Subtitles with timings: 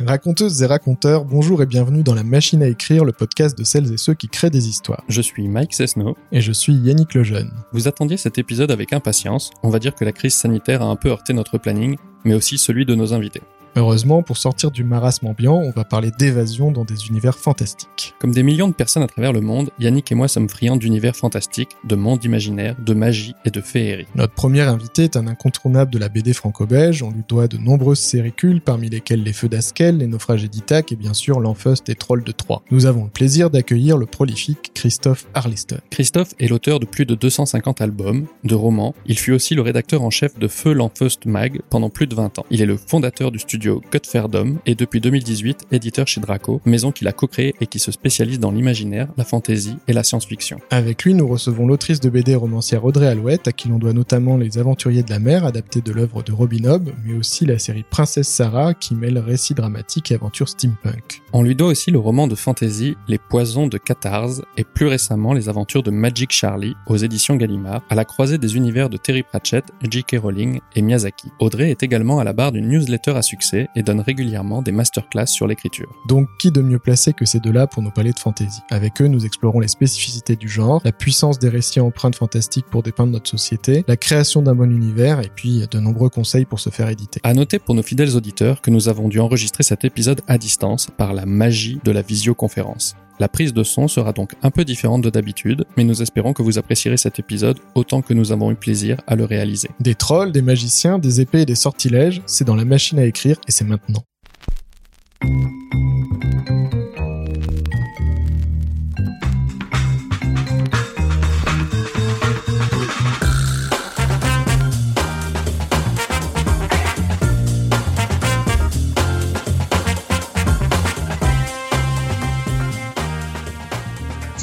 [0.00, 3.92] Raconteuses et raconteurs, bonjour et bienvenue dans la machine à écrire, le podcast de celles
[3.92, 5.04] et ceux qui créent des histoires.
[5.08, 6.16] Je suis Mike Cessno.
[6.32, 7.52] Et je suis Yannick Lejeune.
[7.72, 9.52] Vous attendiez cet épisode avec impatience.
[9.62, 12.58] On va dire que la crise sanitaire a un peu heurté notre planning, mais aussi
[12.58, 13.42] celui de nos invités.
[13.76, 18.14] Heureusement, pour sortir du marasme ambiant, on va parler d'évasion dans des univers fantastiques.
[18.20, 21.16] Comme des millions de personnes à travers le monde, Yannick et moi sommes friands d'univers
[21.16, 24.06] fantastiques, de mondes imaginaires, de magie et de féerie.
[24.14, 27.98] Notre premier invité est un incontournable de la BD franco-belge, on lui doit de nombreuses
[27.98, 32.22] séricules, parmi lesquelles Les Feux d'Askel, Les Naufrages d'Ithac et bien sûr L'Enfeust et Trolls
[32.22, 32.62] de Troyes.
[32.70, 35.78] Nous avons le plaisir d'accueillir le prolifique Christophe Arliston.
[35.90, 40.02] Christophe est l'auteur de plus de 250 albums, de romans, il fut aussi le rédacteur
[40.02, 42.46] en chef de Feu l'Enfeust Mag pendant plus de 20 ans.
[42.50, 46.92] Il est le fondateur du studio studio Godferdom et depuis 2018 éditeur chez Draco, maison
[46.92, 50.58] qu'il a co-créée et qui se spécialise dans l'imaginaire, la fantasy et la science-fiction.
[50.70, 54.36] Avec lui, nous recevons l'autrice de BD romancière Audrey Alouette, à qui l'on doit notamment
[54.36, 57.84] Les Aventuriers de la mer, adapté de l'œuvre de Robin Hobb, mais aussi la série
[57.88, 61.22] Princesse Sarah, qui mêle récits dramatiques et aventures steampunk.
[61.32, 65.32] On lui doit aussi le roman de fantasy Les Poisons de Catarse et plus récemment
[65.32, 69.22] les aventures de Magic Charlie aux éditions Gallimard, à la croisée des univers de Terry
[69.22, 70.16] Pratchett, J.K.
[70.22, 71.28] Rowling et Miyazaki.
[71.38, 75.26] Audrey est également à la barre d'une newsletter à succès et donne régulièrement des masterclass
[75.26, 75.90] sur l'écriture.
[76.08, 78.60] Donc qui de mieux placé que ces deux-là pour nous parler de fantasy?
[78.70, 82.82] Avec eux, nous explorons les spécificités du genre, la puissance des récits empreintes fantastiques pour
[82.82, 86.70] dépeindre notre société, la création d'un bon univers et puis de nombreux conseils pour se
[86.70, 87.20] faire éditer.
[87.22, 90.88] À noter pour nos fidèles auditeurs que nous avons dû enregistrer cet épisode à distance
[90.96, 92.96] par la magie de la visioconférence.
[93.20, 96.42] La prise de son sera donc un peu différente de d'habitude, mais nous espérons que
[96.42, 99.70] vous apprécierez cet épisode autant que nous avons eu plaisir à le réaliser.
[99.80, 103.36] Des trolls, des magiciens, des épées et des sortilèges, c'est dans la machine à écrire
[103.46, 104.02] et c'est maintenant.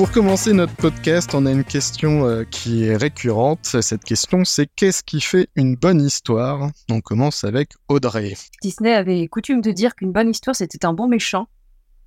[0.02, 3.66] Pour commencer notre podcast, on a une question euh, qui est récurrente.
[3.82, 6.72] Cette question, c'est qu'est-ce qui fait une bonne histoire?
[6.90, 8.34] On commence avec Audrey.
[8.64, 11.50] Disney avait coutume de dire qu'une bonne histoire, c'était un bon méchant.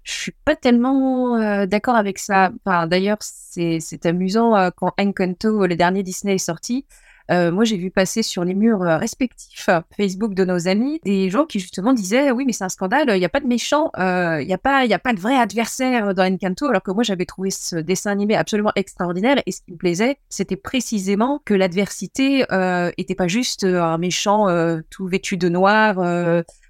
[0.02, 2.50] Je suis pas tellement euh, d'accord avec ça.
[2.66, 6.86] D'ailleurs, c'est amusant euh, quand Encanto, le dernier Disney, est sorti.
[7.30, 11.30] Euh, moi, j'ai vu passer sur les murs euh, respectifs Facebook de nos amis des
[11.30, 13.90] gens qui justement disaient oui, mais c'est un scandale, il n'y a pas de méchant,
[13.98, 16.90] euh, il n'y a pas, il a pas de vrai adversaire dans Encanto, alors que
[16.90, 21.40] moi j'avais trouvé ce dessin animé absolument extraordinaire et ce qui me plaisait, c'était précisément
[21.44, 24.46] que l'adversité euh, était pas juste un méchant
[24.90, 25.96] tout vêtu de noir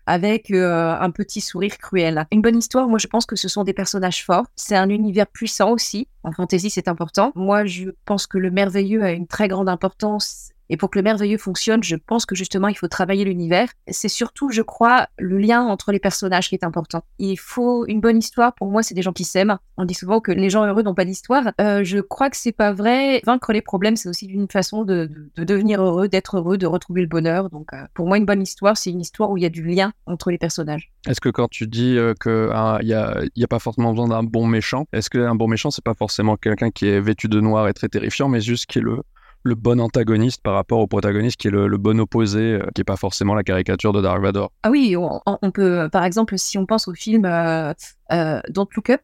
[0.06, 2.26] avec un petit sourire cruel.
[2.32, 4.46] Une bonne histoire, moi je pense que ce sont des personnages forts.
[4.56, 6.08] C'est un univers puissant aussi.
[6.22, 7.32] En fantasy, c'est important.
[7.34, 11.02] Moi, je pense que le merveilleux a une très grande importance et pour que le
[11.02, 13.68] merveilleux fonctionne, je pense que justement, il faut travailler l'univers.
[13.88, 17.04] C'est surtout, je crois, le lien entre les personnages qui est important.
[17.18, 18.54] Il faut une bonne histoire.
[18.54, 19.58] Pour moi, c'est des gens qui s'aiment.
[19.76, 21.52] On dit souvent que les gens heureux n'ont pas d'histoire.
[21.60, 23.20] Euh, je crois que c'est pas vrai.
[23.24, 27.02] Vaincre les problèmes, c'est aussi une façon de, de, devenir heureux, d'être heureux, de retrouver
[27.02, 27.50] le bonheur.
[27.50, 29.64] Donc, euh, pour moi, une bonne histoire, c'est une histoire où il y a du
[29.64, 30.92] lien entre les personnages.
[31.06, 34.22] Est-ce que quand tu dis euh, qu'il n'y a, y a pas forcément besoin d'un
[34.22, 37.68] bon méchant, est-ce qu'un bon méchant, c'est pas forcément quelqu'un qui est vêtu de noir
[37.68, 39.02] et très terrifiant, mais juste qui est le
[39.44, 42.84] le bon antagoniste par rapport au protagoniste qui est le, bon opposé, euh, qui est
[42.84, 44.50] pas forcément la caricature de Dark Vador.
[44.62, 47.72] Ah oui, on, peut, par exemple, si on pense au film euh,
[48.10, 49.02] euh, Don't Look Up,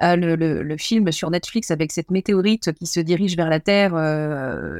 [0.00, 3.96] le, film sur Netflix avec cette météorite qui se dirige vers la Terre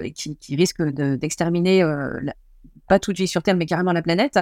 [0.02, 1.82] et qui, risque d'exterminer
[2.88, 4.38] pas toute vie sur Terre, mais carrément la planète.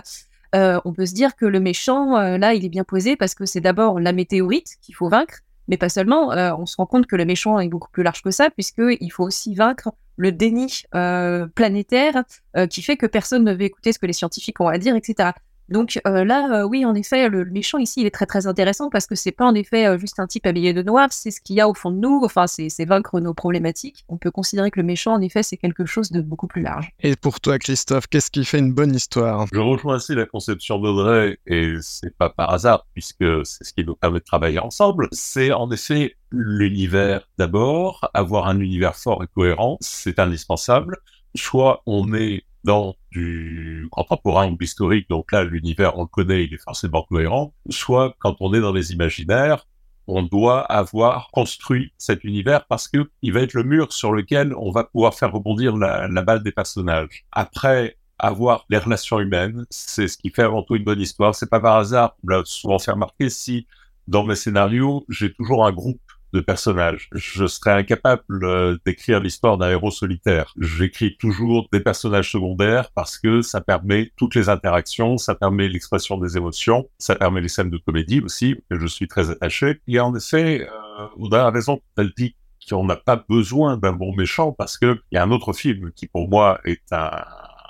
[0.52, 3.60] on peut se dire que le méchant, là, il est bien posé parce que c'est
[3.60, 6.30] d'abord la météorite qu'il faut vaincre, mais pas seulement.
[6.58, 9.24] on se rend compte que le méchant est beaucoup plus large que ça, puisqu'il faut
[9.24, 12.24] aussi vaincre le déni euh, planétaire
[12.56, 14.94] euh, qui fait que personne ne veut écouter ce que les scientifiques ont à dire,
[14.96, 15.30] etc.
[15.68, 19.06] Donc euh, là, oui, en effet, le, méchant ici, il est très très intéressant parce
[19.06, 21.60] que c'est pas en effet juste un type habillé de noir, c'est ce qu'il y
[21.60, 24.04] a au fond de nous, enfin, c'est vaincre nos problématiques.
[24.08, 26.90] On peut considérer que le méchant, en effet, c'est quelque chose de beaucoup plus large.
[27.00, 29.46] Et pour toi, Christophe, qu'est-ce qui fait une bonne histoire?
[29.52, 33.84] Je rejoins ainsi la conception d'Audrey, et c'est pas par hasard, puisque c'est ce qui
[33.84, 35.08] nous permet de travailler ensemble.
[35.12, 40.98] C'est en effet l'univers d'abord, avoir un univers fort et cohérent, c'est indispensable.
[41.34, 46.54] Soit on est dans du contemporain ou historique, donc là l'univers on le connaît, il
[46.54, 49.66] est forcément cohérent, soit quand on est dans les imaginaires,
[50.06, 54.54] on doit avoir construit cet univers parce que il va être le mur sur lequel
[54.56, 57.24] on va pouvoir faire rebondir la, la balle des personnages.
[57.32, 61.34] Après, avoir les relations humaines, c'est ce qui fait avant tout une bonne histoire.
[61.34, 63.66] C'est pas par hasard, on l'a souvent fait remarquer, si
[64.06, 66.00] dans mes scénarios, j'ai toujours un groupe
[66.34, 67.08] de personnages.
[67.12, 70.52] Je serais incapable euh, d'écrire l'histoire d'un héros solitaire.
[70.58, 76.18] J'écris toujours des personnages secondaires parce que ça permet toutes les interactions, ça permet l'expression
[76.18, 79.80] des émotions, ça permet les scènes de comédie aussi, que je suis très attaché.
[79.86, 82.34] Et en effet, euh, a raison, elle dit
[82.68, 85.92] qu'on n'a pas besoin d'un bon méchant parce que il y a un autre film
[85.92, 87.10] qui pour moi est un,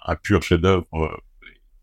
[0.06, 1.08] un pur chef-d'œuvre euh,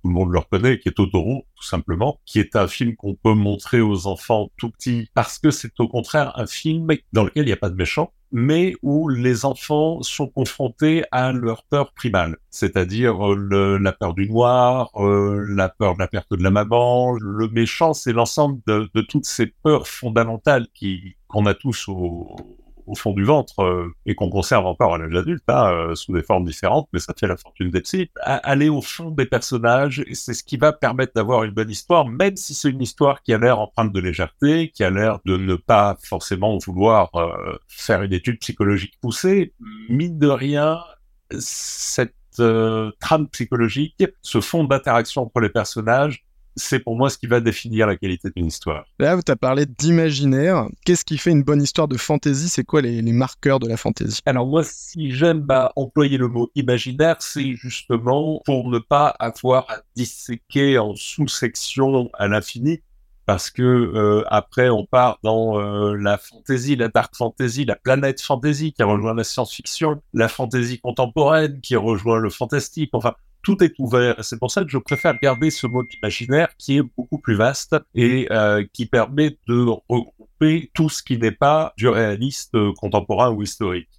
[0.02, 3.16] tout le monde le reconnaît, qui est Totoro, tout simplement, qui est un film qu'on
[3.16, 7.44] peut montrer aux enfants tout petits, parce que c'est au contraire un film dans lequel
[7.44, 11.94] il n'y a pas de méchant, mais où les enfants sont confrontés à leur peur
[11.94, 16.52] primale, c'est-à-dire euh, la peur du noir, euh, la peur de la perte de la
[16.52, 17.14] maman.
[17.20, 20.68] Le méchant, c'est l'ensemble de, toutes ces peurs fondamentales
[21.28, 22.38] qu'on a tous au,
[22.86, 26.14] au fond du ventre euh, et qu'on conserve encore à l'âge adulte, hein, euh, sous
[26.14, 28.10] des formes différentes, mais ça fait la fortune des psy.
[28.22, 32.36] Aller au fond des personnages, c'est ce qui va permettre d'avoir une bonne histoire, même
[32.36, 35.56] si c'est une histoire qui a l'air empreinte de légèreté, qui a l'air de ne
[35.56, 39.54] pas forcément vouloir euh, faire une étude psychologique poussée.
[39.90, 40.80] Mine de rien,
[41.32, 42.16] cette
[43.00, 46.24] trame psychologique, ce fond d'interaction entre les personnages,
[46.56, 48.86] c'est pour moi ce qui va définir la qualité d'une histoire.
[49.00, 50.68] Là, tu as parlé d'imaginaire.
[50.86, 52.50] Qu'est-ce qui fait une bonne histoire de fantasy?
[52.50, 54.22] C'est quoi les, marqueurs de la fantasy?
[54.26, 59.70] Alors moi, si j'aime bah, employer le mot imaginaire, c'est justement pour ne pas avoir
[59.70, 62.82] à disséquer en sous-sections à l'infini.
[63.28, 68.20] Parce que euh, après, on part dans euh, la fantasy, la dark fantasy, la planète
[68.20, 72.90] fantasy qui rejoint la science-fiction, la fantasy contemporaine qui rejoint le fantastique.
[72.94, 74.24] Enfin, tout est ouvert.
[74.24, 77.76] C'est pour ça que je préfère garder ce mot imaginaire qui est beaucoup plus vaste
[77.96, 83.32] et euh, qui permet de regrouper tout ce qui n'est pas du réaliste euh, contemporain
[83.32, 83.90] ou historique.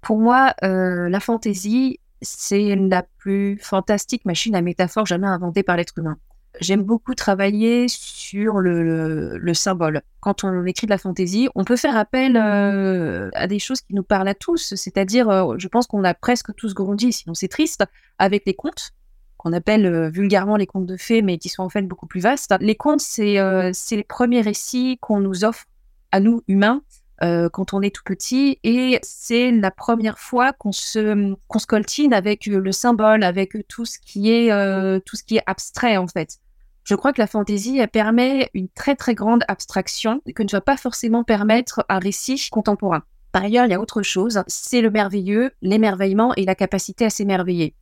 [0.00, 5.76] Pour moi, euh, la fantaisie, c'est la plus fantastique machine à métaphore jamais inventée par
[5.76, 6.16] l'être humain
[6.60, 10.02] j'aime beaucoup travailler sur le, symbole.
[10.20, 13.94] Quand on écrit de la fantaisie, on peut faire appel euh, à des choses qui
[13.94, 14.74] nous parlent à tous.
[14.74, 17.84] C'est-à-dire, euh, je pense qu'on a presque tous grandi, sinon c'est triste,
[18.18, 18.92] avec les contes
[19.36, 22.20] qu'on appelle euh, vulgairement les contes de fées, mais qui sont en fait beaucoup plus
[22.20, 22.54] vastes.
[22.60, 23.36] Les contes, c'est
[23.90, 25.64] les premiers récits qu'on nous offre
[26.12, 26.82] à nous, humains,
[27.20, 32.14] quand on est tout petit et c'est la première fois qu'on se qu'on se coltine
[32.14, 34.50] avec le symbole, avec tout ce qui est
[35.00, 36.38] tout ce qui est abstrait en fait.
[36.88, 40.78] Je crois que la fantaisie permet une très très grande abstraction que ne va pas
[40.78, 43.02] forcément permettre un récit contemporain.
[43.30, 47.10] Par ailleurs, il y a autre chose, c'est le merveilleux, l'émerveillement et la capacité à
[47.10, 47.74] s'émerveiller.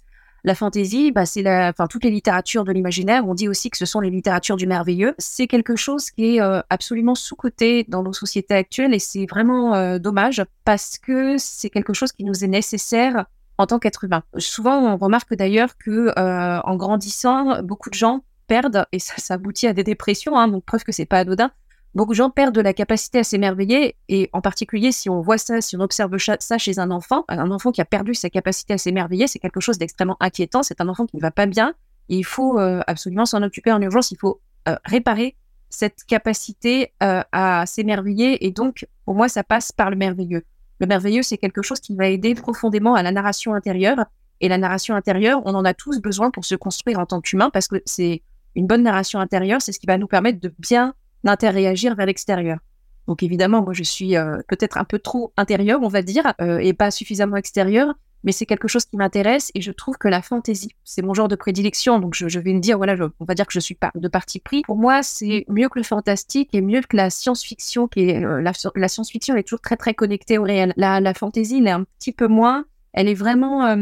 [0.42, 3.24] La fantaisie, bah, c'est la, enfin, toutes les littératures de l'imaginaire.
[3.28, 5.14] On dit aussi que ce sont les littératures du merveilleux.
[5.18, 9.76] C'est quelque chose qui est euh, absolument sous-coté dans nos sociétés actuelles et c'est vraiment
[9.76, 13.26] euh, dommage parce que c'est quelque chose qui nous est nécessaire
[13.56, 14.24] en tant qu'être humain.
[14.38, 19.66] Souvent, on remarque d'ailleurs que euh, en grandissant, beaucoup de gens perdent et ça, aboutit
[19.66, 20.38] à des dépressions.
[20.38, 21.50] Hein, donc preuve que c'est pas anodin
[21.96, 25.38] beaucoup de gens perdent de la capacité à s'émerveiller, et en particulier si on voit
[25.38, 28.74] ça, si on observe ça chez un enfant, un enfant qui a perdu sa capacité
[28.74, 31.74] à s'émerveiller, c'est quelque chose d'extrêmement inquiétant, c'est un enfant qui ne va pas bien,
[32.08, 35.36] il faut euh, absolument s'en occuper en urgence, il faut euh, réparer
[35.70, 40.44] cette capacité euh, à s'émerveiller, et donc pour moi ça passe par le merveilleux.
[40.78, 44.04] Le merveilleux, c'est quelque chose qui va aider profondément à la narration intérieure,
[44.42, 47.48] et la narration intérieure, on en a tous besoin pour se construire en tant qu'humain,
[47.48, 48.20] parce que c'est
[48.56, 50.94] une bonne narration intérieure, c'est ce qui va nous permettre de bien
[51.24, 52.58] d'interréagir vers l'extérieur.
[53.06, 56.58] Donc évidemment, moi je suis euh, peut-être un peu trop intérieur, on va dire, euh,
[56.58, 57.94] et pas suffisamment extérieur,
[58.24, 61.28] mais c'est quelque chose qui m'intéresse et je trouve que la fantaisie, c'est mon genre
[61.28, 63.92] de prédilection, donc je, vais me dire, voilà, on va dire que je suis pas
[63.94, 64.62] de parti pris.
[64.62, 68.42] Pour moi, c'est mieux que le fantastique et mieux que la science-fiction, qui est euh,
[68.42, 70.72] la, science-fiction est toujours très très connectée au réel.
[70.76, 72.64] La, la fantaisie, elle est un petit peu moins.
[72.96, 73.76] Elle est vraiment,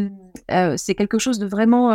[0.76, 1.90] c'est quelque chose de vraiment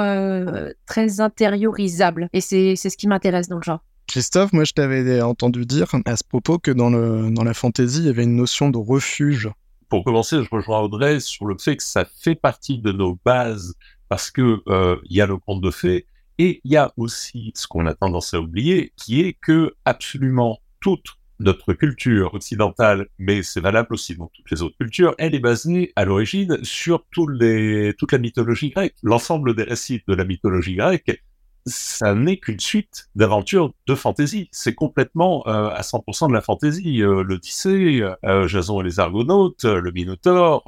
[0.88, 3.84] très intériorisable et c'est ce qui m'intéresse dans le genre.
[4.08, 8.00] Christophe, moi je t'avais entendu dire à ce propos que dans, le, dans la fantaisie,
[8.00, 9.52] il y avait une notion de refuge.
[9.88, 13.76] Pour commencer, je rejoins Audrey sur le fait que ça fait partie de nos bases
[14.08, 16.08] parce que euh, il y a le conte de fées
[16.40, 20.58] et il y a aussi ce qu'on a tendance à oublier, qui est que absolument
[20.80, 25.40] toute notre culture occidentale, mais c'est valable aussi dans toutes les autres cultures, elle est
[25.40, 28.96] basée à l'origine sur tous les, toute la mythologie grecque.
[29.04, 31.24] L'ensemble des récits de la mythologie grecque
[31.66, 34.50] ça n'est qu'une suite d'aventures de fantasy.
[34.52, 37.02] C'est complètement euh, à 100% de la fantasy.
[37.02, 40.64] Euh, L'Odyssée, euh, Jason et les Argonautes, euh, le Minotaure,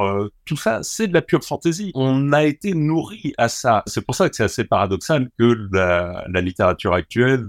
[0.45, 1.91] tout ça, c'est de la pure fantasy.
[1.95, 3.83] On a été nourri à ça.
[3.87, 7.47] C'est pour ça que c'est assez paradoxal que la, la littérature actuelle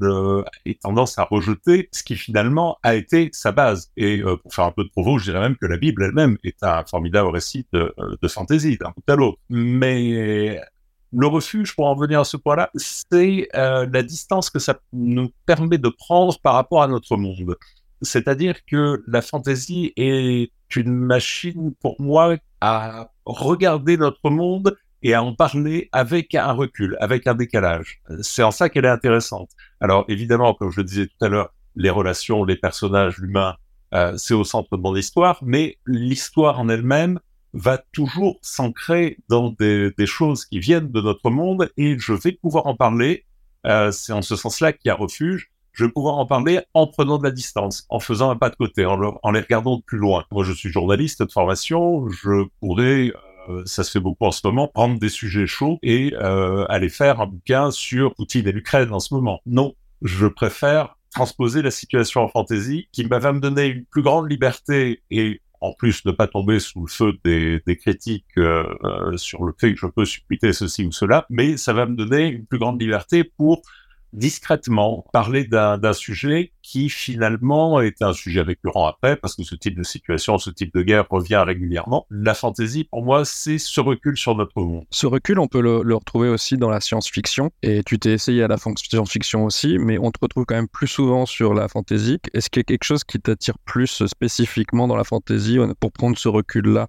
[0.64, 3.90] ait tendance à rejeter ce qui finalement a été sa base.
[3.96, 6.62] Et pour faire un peu de provo, je dirais même que la Bible elle-même est
[6.62, 9.38] un formidable récit de, de fantasy d'un bout à l'autre.
[9.48, 10.60] Mais
[11.12, 15.30] le refuge, pour en venir à ce point-là, c'est euh, la distance que ça nous
[15.46, 17.56] permet de prendre par rapport à notre monde.
[18.00, 25.22] C'est-à-dire que la fantaisie est une machine pour moi à regarder notre monde et à
[25.22, 28.00] en parler avec un recul, avec un décalage.
[28.22, 29.50] C'est en ça qu'elle est intéressante.
[29.80, 33.56] Alors évidemment, comme je le disais tout à l'heure, les relations, les personnages, l'humain,
[33.94, 37.18] euh, c'est au centre de mon histoire, mais l'histoire en elle-même
[37.54, 42.66] va toujours s'ancrer dans des, choses qui viennent de notre monde et je vais pouvoir
[42.66, 43.24] en parler.
[43.66, 45.50] Euh, c'est en ce sens-là qu'il y a refuge.
[45.72, 48.56] Je vais pouvoir en parler en prenant de la distance, en faisant un pas de
[48.56, 50.24] côté, en, en les regardant de plus loin.
[50.30, 53.12] Moi, je suis journaliste de formation, je pourrais
[53.48, 56.88] euh, ça se fait beaucoup en ce moment, prendre des sujets chauds et euh, aller
[56.88, 59.40] faire un bouquin sur Poutine et l'Ukraine en ce moment.
[59.46, 64.30] Non, je préfère transposer la situation en fantaisie qui va me donner une plus grande
[64.30, 69.44] liberté et en plus ne pas tomber sous le feu des, critiques euh, euh, sur
[69.44, 72.44] le fait que je peux supputer ceci ou cela, mais ça va me donner une
[72.44, 73.62] plus grande liberté pour
[74.12, 79.76] discrètement parler d'un sujet qui finalement est un sujet récurrent après, parce que ce type
[79.76, 82.06] de situation, ce type de guerre revient régulièrement.
[82.10, 84.84] La fantaisie, pour moi, c'est ce recul sur notre monde.
[84.90, 88.48] Ce recul, on peut le, retrouver aussi dans la science-fiction, et tu t'es essayé à
[88.48, 92.18] la science-fiction aussi, mais on te retrouve quand même plus souvent sur la fantaisie.
[92.32, 96.16] Est-ce qu'il y a quelque chose qui t'attire plus spécifiquement dans la fantaisie pour prendre
[96.18, 96.88] ce recul-là?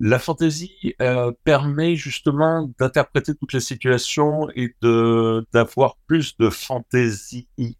[0.00, 7.48] La fantaisie euh, permet justement d'interpréter toutes les situations et de d'avoir plus de fantaisie
[7.58, 7.76] IE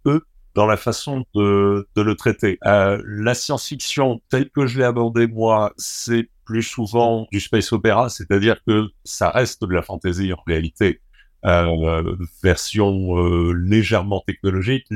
[0.55, 2.59] dans la façon de, de le traiter.
[2.67, 8.09] Euh, la science-fiction, telle que je l'ai abordée moi, c'est plus souvent du space opéra,
[8.09, 11.01] c'est-à-dire que ça reste de la fantaisie en réalité.
[11.45, 14.87] Euh, version euh, légèrement technologique.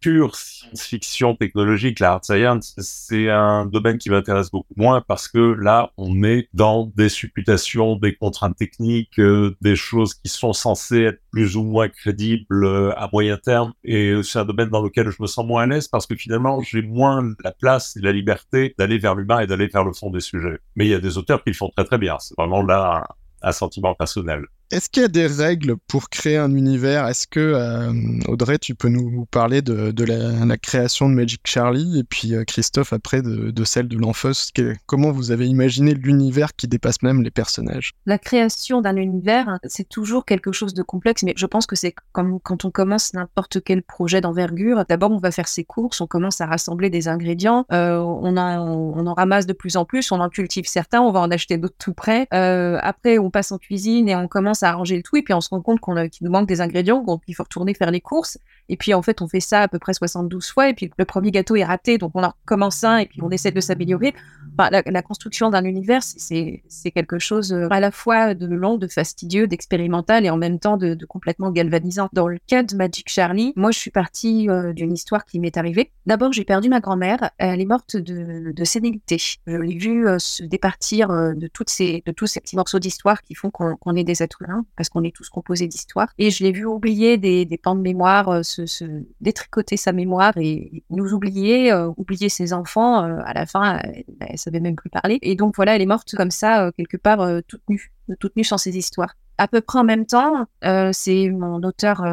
[0.00, 5.38] Pure science-fiction technologique, la hard science, c'est un domaine qui m'intéresse beaucoup moins parce que
[5.38, 11.02] là, on est dans des supputations, des contraintes techniques, euh, des choses qui sont censées
[11.02, 13.72] être plus ou moins crédibles euh, à moyen terme.
[13.84, 16.60] Et c'est un domaine dans lequel je me sens moins à l'aise parce que finalement,
[16.62, 20.10] j'ai moins la place et la liberté d'aller vers l'humain et d'aller vers le fond
[20.10, 20.58] des sujets.
[20.76, 22.18] Mais il y a des auteurs qui le font très très bien.
[22.18, 23.04] C'est vraiment là
[23.42, 24.44] un, un sentiment personnel.
[24.70, 27.08] Est-ce qu'il y a des règles pour créer un univers?
[27.08, 27.92] Est-ce que, euh,
[28.28, 32.92] Audrey, tu peux nous parler de, la, création de Magic Charlie et puis euh, Christophe
[32.92, 34.52] après de, celle de l'Enfos
[34.86, 37.94] Comment vous avez imaginé l'univers qui dépasse même les personnages?
[38.06, 41.94] La création d'un univers, c'est toujours quelque chose de complexe, mais je pense que c'est
[42.12, 44.84] comme quand on commence n'importe quel projet d'envergure.
[44.88, 49.06] D'abord, on va faire ses courses, on commence à rassembler des ingrédients, euh, on, on,
[49.06, 51.74] en ramasse de plus en plus, on en cultive certains, on va en acheter d'autres
[51.76, 52.28] tout près.
[52.30, 55.40] Après, on passe en cuisine et on commence à arranger le tout et puis on
[55.40, 58.00] se rend compte qu'on qu'il nous manque des ingrédients, donc il faut retourner faire les
[58.00, 58.38] courses.
[58.70, 61.04] Et puis en fait, on fait ça à peu près 72 fois et puis le
[61.04, 64.14] premier gâteau est raté, donc on en recommence un et puis on essaie de s'améliorer.
[64.56, 66.62] Enfin, la, construction d'un univers, c'est
[66.94, 70.76] quelque chose euh, à la fois de long, de fastidieux, d'expérimental et en même temps
[70.76, 72.08] de, complètement galvanisant.
[72.12, 75.56] Dans le cas de Magic Charlie, moi je suis partie euh, d'une histoire qui m'est
[75.56, 75.90] arrivée.
[76.06, 77.30] D'abord, j'ai perdu ma grand-mère.
[77.38, 79.18] Elle est morte de, de sénilité.
[79.18, 83.22] Je l'ai vue euh, se départir de, toutes ces, de tous ces petits morceaux d'histoire
[83.22, 86.08] qui font qu'on qu est des êtres humains, parce qu'on est tous composés d'histoire.
[86.18, 88.84] Et je l'ai vue oublier des, pans de mémoire, se,
[89.20, 93.00] détricoter sa mémoire et nous oublier, oublier ses enfants.
[93.00, 95.18] à la fin, elle, elle savait même plus parler.
[95.22, 98.36] Et donc voilà, elle est morte comme ça, euh, quelque part, euh, toute nue, toute
[98.36, 99.16] nue sans ses histoires.
[99.38, 102.04] À peu près en même temps, euh, c'est mon auteur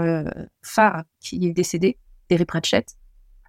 [0.63, 1.97] phare qui est décédé,
[2.29, 2.95] Terry Pratchett.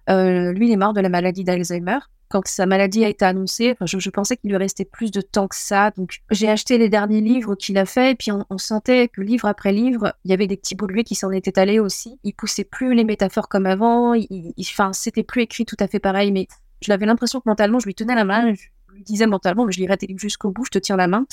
[0.07, 1.99] lui, il est mort de la maladie d'Alzheimer.
[2.29, 5.55] Quand sa maladie a été annoncée, je, pensais qu'il lui restait plus de temps que
[5.55, 5.91] ça.
[5.97, 9.47] Donc, j'ai acheté les derniers livres qu'il a fait, et puis on, sentait que livre
[9.47, 12.19] après livre, il y avait des petits bouts qui s'en étaient allés aussi.
[12.23, 14.13] Il poussait plus les métaphores comme avant.
[14.13, 16.47] Il, enfin, c'était plus écrit tout à fait pareil, mais
[16.81, 19.71] je l'avais l'impression que mentalement, je lui tenais la main, je lui disais mentalement, mais
[19.71, 21.25] je lirai tes livres jusqu'au bout, je te tiens la main,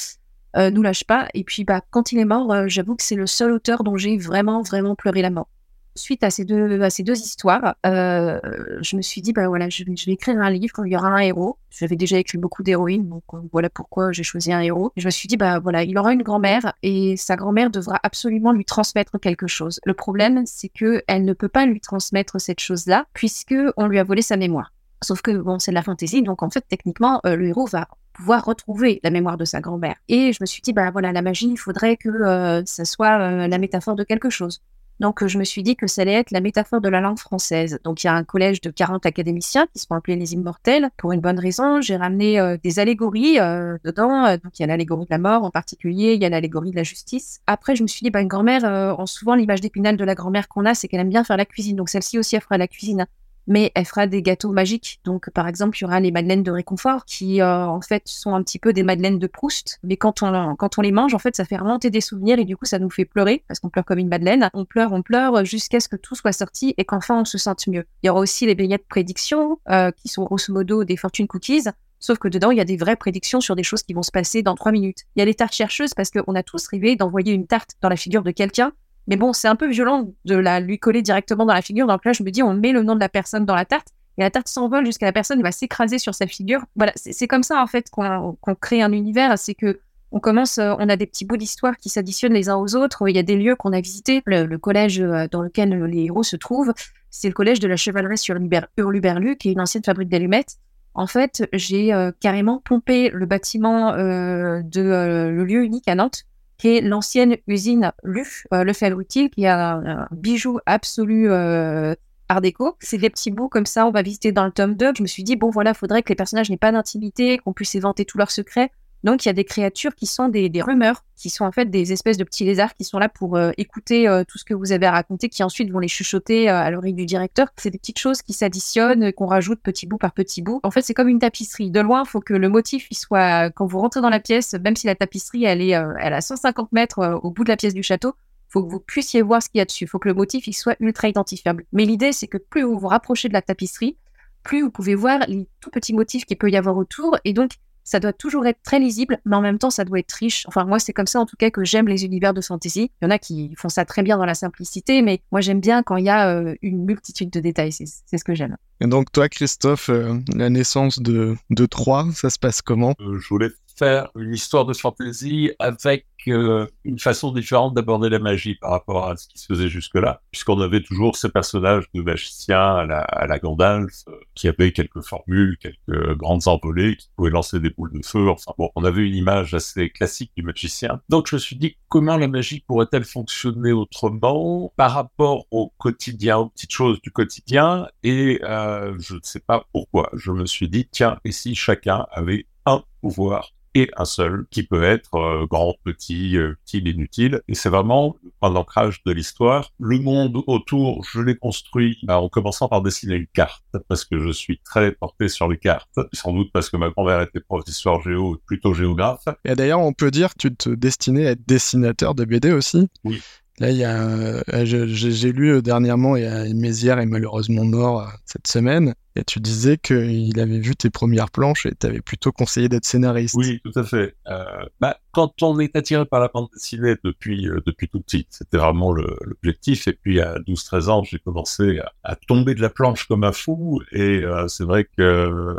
[0.56, 1.28] euh, nous lâche pas.
[1.34, 3.96] Et puis, bah, quand il est mort, euh, j'avoue que c'est le seul auteur dont
[3.96, 5.48] j'ai vraiment, vraiment pleuré la mort.
[5.96, 8.38] Suite à ces deux, histoires, euh,
[8.80, 11.18] je me suis dit, bah voilà, je, vais écrire un livre, il y aura un
[11.18, 11.58] héros.
[11.70, 14.92] J'avais déjà écrit beaucoup d'héroïnes, donc voilà pourquoi j'ai choisi un héros.
[14.96, 17.98] Et je me suis dit, bah voilà, il aura une grand-mère et sa grand-mère devra
[18.02, 19.80] absolument lui transmettre quelque chose.
[19.84, 23.98] Le problème, c'est que elle ne peut pas lui transmettre cette chose-là, puisque on lui
[23.98, 24.72] a volé sa mémoire.
[25.02, 27.88] Sauf que bon, c'est de la fantaisie, donc en fait, techniquement, euh, le héros va
[28.16, 29.96] pouvoir retrouver la mémoire de sa grand-mère.
[30.08, 33.20] Et je me suis dit, bah voilà, la magie, il faudrait que euh, ça soit
[33.20, 34.62] euh, la métaphore de quelque chose.
[35.00, 37.78] Donc je me suis dit que ça allait être la métaphore de la langue française.
[37.84, 40.88] Donc il y a un collège de 40 académiciens qui sont appelés les immortels.
[40.96, 44.36] Pour une bonne raison, j'ai ramené euh, des allégories euh, dedans.
[44.42, 46.76] Donc il y a l'allégorie de la mort en particulier, il y a l'allégorie de
[46.76, 47.40] la justice.
[47.46, 50.48] Après je me suis dit, bah, une grand-mère, euh, souvent l'image d'épinal de la grand-mère
[50.48, 51.76] qu'on a, c'est qu'elle aime bien faire la cuisine.
[51.76, 53.06] Donc celle-ci aussi elle fera la cuisine.
[53.46, 55.00] Mais elle fera des gâteaux magiques.
[55.04, 58.34] Donc, par exemple, il y aura les madeleines de réconfort qui, euh, en fait, sont
[58.34, 59.78] un petit peu des madeleines de Proust.
[59.82, 62.44] Mais quand on, quand on les mange, en fait, ça fait remonter des souvenirs et
[62.44, 64.50] du coup, ça nous fait pleurer parce qu'on pleure comme une madeleine.
[64.54, 67.66] On pleure, on pleure jusqu'à ce que tout soit sorti et qu'enfin on se sente
[67.66, 67.84] mieux.
[68.02, 71.26] Il y aura aussi les beignets de prédiction euh, qui sont grosso modo des fortune
[71.26, 71.64] cookies.
[71.98, 74.10] Sauf que dedans, il y a des vraies prédictions sur des choses qui vont se
[74.10, 75.04] passer dans trois minutes.
[75.14, 77.88] Il y a les tartes chercheuses parce qu'on a tous rêvé d'envoyer une tarte dans
[77.88, 78.72] la figure de quelqu'un
[79.06, 81.86] mais bon, c'est un peu violent de la lui coller directement dans la figure.
[81.86, 83.88] Donc là, je me dis, on met le nom de la personne dans la tarte
[84.18, 86.64] et la tarte s'envole jusqu'à la personne va s'écraser sur sa figure.
[86.74, 89.38] Voilà, c'est comme ça en fait qu'on crée un univers.
[89.38, 89.78] C'est que
[90.12, 93.08] on commence, euh, on a des petits bouts d'histoire qui s'additionnent les uns aux autres.
[93.08, 94.22] Il y a des lieux qu'on a visités.
[94.24, 96.72] Le, collège euh, dans lequel les héros se trouvent,
[97.10, 98.36] c'est le collège de la chevalerie sur
[98.76, 100.56] Hurluberlu, qui est une ancienne fabrique d'allumettes.
[100.94, 106.24] En fait, j'ai euh, carrément pompé le bâtiment de le lieu unique à Nantes
[106.58, 111.94] qui est l'ancienne usine LU, euh, Le qui a un, bijou absolu euh,
[112.28, 112.76] art déco.
[112.80, 114.92] C'est des petits bouts comme ça, on va visiter dans le tome 2.
[114.96, 117.74] Je me suis dit, bon voilà, faudrait que les personnages n'aient pas d'intimité, qu'on puisse
[117.74, 118.70] éventer tous leurs secrets.
[119.06, 121.92] Donc il y a des créatures qui sont des, rumeurs, qui sont en fait des
[121.92, 124.72] espèces de petits lézards qui sont là pour euh, écouter euh, tout ce que vous
[124.72, 127.46] avez à raconter, qui ensuite vont les chuchoter euh, à l'oreille du directeur.
[127.56, 130.58] C'est des petites choses qui s'additionnent, qu'on rajoute petit bout par petit bout.
[130.64, 131.70] En fait, c'est comme une tapisserie.
[131.70, 134.54] De loin, il faut que le motif, il soit quand vous rentrez dans la pièce,
[134.54, 137.74] même si la tapisserie elle est, elle a 150 mètres au bout de la pièce
[137.74, 138.14] du château,
[138.48, 139.84] faut que vous puissiez voir ce qu'il y a dessus.
[139.84, 141.64] Il faut que le motif il soit ultra identifiable.
[141.72, 143.96] Mais l'idée, c'est que plus vous vous rapprochez de la tapisserie,
[144.42, 147.18] plus vous pouvez voir les tout petits motifs qu'il peut y avoir autour.
[147.24, 147.52] Et donc,
[147.86, 150.44] ça doit toujours être très lisible, mais en même temps, ça doit être riche.
[150.48, 152.90] Enfin, moi, c'est comme ça, en tout cas, que j'aime les univers de fantasy.
[153.00, 155.60] Il y en a qui font ça très bien dans la simplicité, mais moi, j'aime
[155.60, 157.70] bien quand il y a euh, une multitude de détails.
[157.72, 158.56] C'est ce que j'aime.
[158.80, 162.94] Et donc, toi, Christophe, euh, la naissance de, de Troie, ça se passe comment?
[163.00, 168.18] Euh, Je voulais faire une histoire de fantasy avec euh, une façon différente d'aborder la
[168.18, 172.02] magie par rapport à ce qui se faisait jusque-là, puisqu'on avait toujours ces personnages de
[172.02, 177.08] magiciens à la, à la Gandalf, euh, qui avaient quelques formules, quelques grandes envolées, qui
[177.16, 178.28] pouvaient lancer des boules de feu.
[178.28, 181.00] Enfin bon, on avait une image assez classique du magicien.
[181.08, 186.38] Donc je me suis dit, comment la magie pourrait-elle fonctionner autrement par rapport au quotidien,
[186.38, 187.88] aux petites choses du quotidien?
[188.02, 190.10] Et euh, je ne sais pas pourquoi.
[190.14, 194.62] Je me suis dit, tiens, et si chacun avait un pouvoir et un seul, qui
[194.62, 197.42] peut être euh, grand, petit, euh, utile, inutile.
[197.46, 199.70] Et c'est vraiment le point d'ancrage de l'histoire.
[199.78, 204.18] Le monde autour, je l'ai construit bah, en commençant par dessiner une carte, parce que
[204.18, 207.64] je suis très porté sur les cartes, sans doute parce que ma grand-mère était prof
[207.64, 209.24] d'histoire géo, plutôt géographe.
[209.44, 212.88] Et d'ailleurs, on peut dire que tu te destinais à être dessinateur de BD aussi
[213.04, 213.20] Oui.
[213.58, 218.10] Là, il y a, euh, j'ai lu dernièrement, il y a Mézières est malheureusement mort
[218.24, 218.94] cette semaine.
[219.16, 223.34] Et tu disais qu'il avait vu tes premières planches et t'avais plutôt conseillé d'être scénariste.
[223.34, 224.14] Oui, tout à fait.
[224.28, 224.44] Euh,
[224.80, 228.92] bah, quand on est attiré par la bande dessinée depuis depuis tout petit, c'était vraiment
[228.92, 229.88] l'objectif.
[229.88, 233.32] Et puis à 12-13 ans, j'ai commencé à, à, tomber de la planche comme un
[233.32, 233.80] fou.
[233.92, 235.56] Et c'est vrai que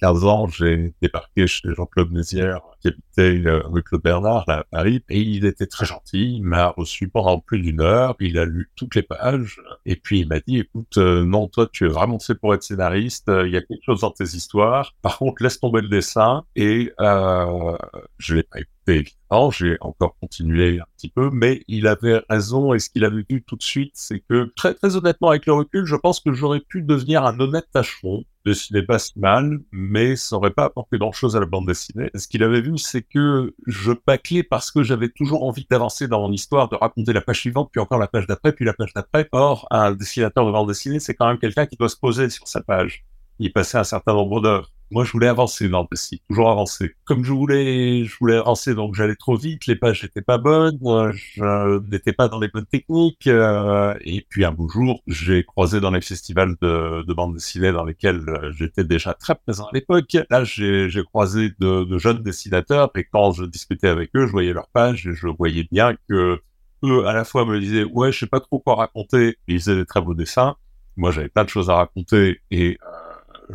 [0.00, 4.64] 15 ans, j'ai débarqué chez Jean-Claude Mézières, qui habitait euh, rue Claude Bernard, là, à
[4.64, 6.36] Paris, et il était très gentil.
[6.36, 8.16] Il m'a reçu pendant plus d'une heure.
[8.20, 11.68] Il a lu toutes les pages, et puis il m'a dit, écoute, euh, non, toi,
[11.70, 13.28] tu es vraiment fait pour être scénariste.
[13.28, 14.94] Euh, il y a quelque chose dans tes histoires.
[15.02, 16.44] Par contre, laisse tomber le dessin.
[16.56, 17.76] Et euh,
[18.18, 19.50] je l'ai pas écouté, évidemment.
[19.50, 22.74] J'ai encore continué un petit peu, mais il avait raison.
[22.74, 25.52] Et ce qu'il avait vu tout de suite, c'est que très, très honnêtement, avec le
[25.52, 30.16] recul, je pense que j'aurais pu devenir un honnête tâcheron dessinait pas si mal, mais
[30.16, 32.10] ça n'aurait pas apporté grand-chose à la bande dessinée.
[32.14, 36.20] Ce qu'il avait vu, c'est que je bâclais parce que j'avais toujours envie d'avancer dans
[36.20, 38.92] mon histoire, de raconter la page suivante, puis encore la page d'après, puis la page
[38.94, 39.28] d'après.
[39.32, 42.48] Or, un dessinateur de bande dessinée, c'est quand même quelqu'un qui doit se poser sur
[42.48, 43.04] sa page,
[43.38, 44.70] y passer un certain nombre d'heures.
[44.92, 46.96] Moi, je voulais avancer dans le récit, toujours avancer.
[47.04, 50.78] Comme je voulais, je voulais avancer, donc j'allais trop vite, les pages n'étaient pas bonnes,
[50.82, 53.26] je n'étais pas dans les bonnes techniques.
[53.28, 57.70] Euh, et puis un beau jour, j'ai croisé dans les festivals de, de bande dessinée
[57.70, 60.16] dans lesquels euh, j'étais déjà très présent à l'époque.
[60.28, 64.52] Là, j'ai croisé de, de, jeunes dessinateurs, et quand je discutais avec eux, je voyais
[64.52, 66.40] leurs pages et je voyais bien que
[66.82, 69.76] eux, à la fois, me disaient ouais, je sais pas trop quoi raconter, ils faisaient
[69.76, 70.56] des très beaux dessins.
[70.96, 72.99] Moi, j'avais plein de choses à raconter et euh,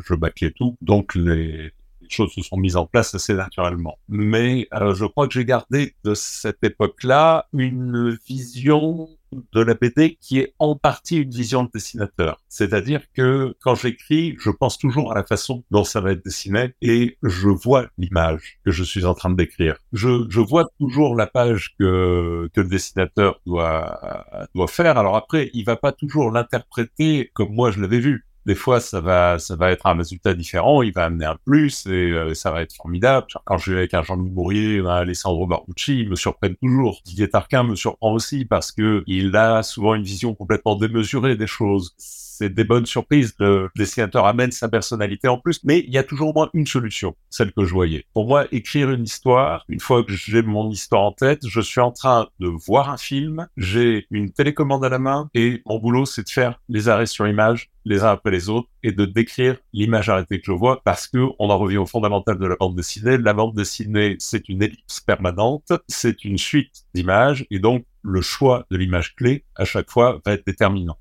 [0.03, 1.71] je bâclais tout, donc les,
[2.10, 3.97] choses se sont mises en place assez naturellement.
[4.08, 9.10] Mais euh, je crois que j'ai gardé de cette époque-là une vision
[9.51, 12.41] de la BD qui est en partie une vision de dessinateur.
[12.47, 16.73] C'est-à-dire que quand j'écris, je pense toujours à la façon dont ça va être dessiné
[16.81, 19.77] et je vois l'image que je suis en train de décrire.
[19.91, 24.97] Je, vois toujours la page que, le dessinateur doit, doit faire.
[24.97, 29.01] Alors après, il va pas toujours l'interpréter comme moi je l'avais vu Des fois, ça
[29.01, 32.51] va, ça va être un résultat différent, il va amener un plus et euh, ça
[32.51, 33.27] va être formidable.
[33.45, 37.01] Quand je vais avec un Jean-Louis Bourrier, un Alessandro Barbucci, ils me surprennent toujours.
[37.05, 41.47] Didier Tarquin me surprend aussi parce que il a souvent une vision complètement démesurée des
[41.47, 41.95] choses
[42.38, 43.34] c'est des bonnes surprises.
[43.39, 46.67] Le dessinateur amène sa personnalité en plus, mais il y a toujours au moins une
[46.67, 48.05] solution, celle que je voyais.
[48.13, 51.81] Pour moi, écrire une histoire, une fois que j'ai mon histoire en tête, je suis
[51.81, 56.05] en train de voir un film, j'ai une télécommande à la main et mon boulot,
[56.05, 59.58] c'est de faire les arrêts sur image les uns après les autres et de décrire
[59.71, 62.76] l'image arrêtée que je vois parce que on en revient au fondamental de la bande
[62.76, 63.17] dessinée.
[63.17, 68.65] La bande dessinée, c'est une ellipse permanente, c'est une suite d'images et donc le choix
[68.71, 70.98] de l'image clé à chaque fois va être déterminant.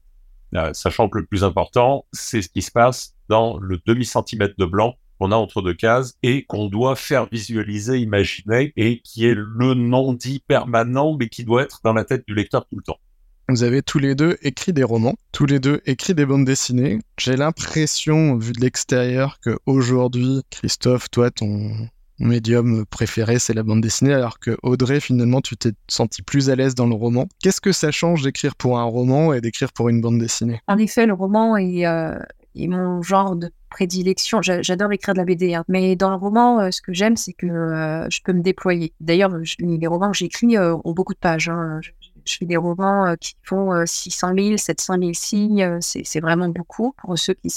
[0.55, 4.67] Euh, sachant que le plus important, c'est ce qui se passe dans le demi-centimètre de
[4.67, 9.35] blanc qu'on a entre deux cases et qu'on doit faire visualiser, imaginer et qui est
[9.35, 12.99] le non-dit permanent mais qui doit être dans la tête du lecteur tout le temps.
[13.49, 16.99] Vous avez tous les deux écrit des romans, tous les deux écrit des bandes dessinées.
[17.19, 23.81] J'ai l'impression, vu de l'extérieur, que aujourd'hui, Christophe, toi, ton, médium préféré, c'est la bande
[23.81, 27.29] dessinée, alors que Audrey, finalement, tu t'es senti plus à l'aise dans le roman.
[27.43, 30.61] Qu'est-ce que ça change d'écrire pour un roman et d'écrire pour une bande dessinée?
[30.69, 32.17] En effet, le roman est, euh,
[32.57, 34.41] mon genre de prédilection.
[34.43, 35.65] J'adore écrire de la BD, hein.
[35.69, 38.93] mais dans le roman, euh, ce que j'aime, c'est que euh, je peux me déployer.
[39.01, 41.49] D'ailleurs, les romans que j'écris ont beaucoup de pages.
[41.49, 41.81] Hein.
[42.25, 45.79] Je, fais des romans qui font 600 000, 700 000 signes.
[45.81, 46.95] C'est vraiment beaucoup.
[46.99, 47.51] Pour ceux qui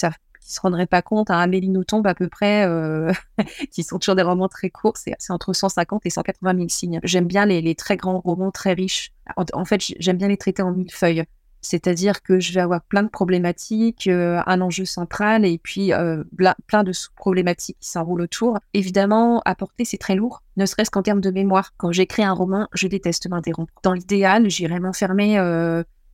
[0.47, 3.12] qui se rendraient pas compte, à Amélie Nothomb à peu près, euh,
[3.71, 6.99] qui sont toujours des romans très courts, c'est entre 150 et 180 000 signes.
[7.03, 9.12] J'aime bien les, très grands romans très riches.
[9.36, 11.25] En, fait, j'aime bien les traiter en mille feuilles.
[11.62, 16.24] C'est-à-dire que je vais avoir plein de problématiques, euh, un enjeu central et puis euh,
[16.67, 18.60] plein de sous-problématiques qui s'enroulent autour.
[18.74, 21.74] Évidemment, apporter, c'est très lourd, ne serait-ce qu'en termes de mémoire.
[21.78, 23.74] Quand j'écris un roman, je déteste m'interrompre.
[23.84, 25.38] Dans l'idéal, j'irais m'enfermer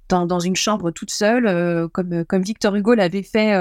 [0.09, 3.53] dans, dans, une chambre toute seule, comme, Victor Hugo l'avait fait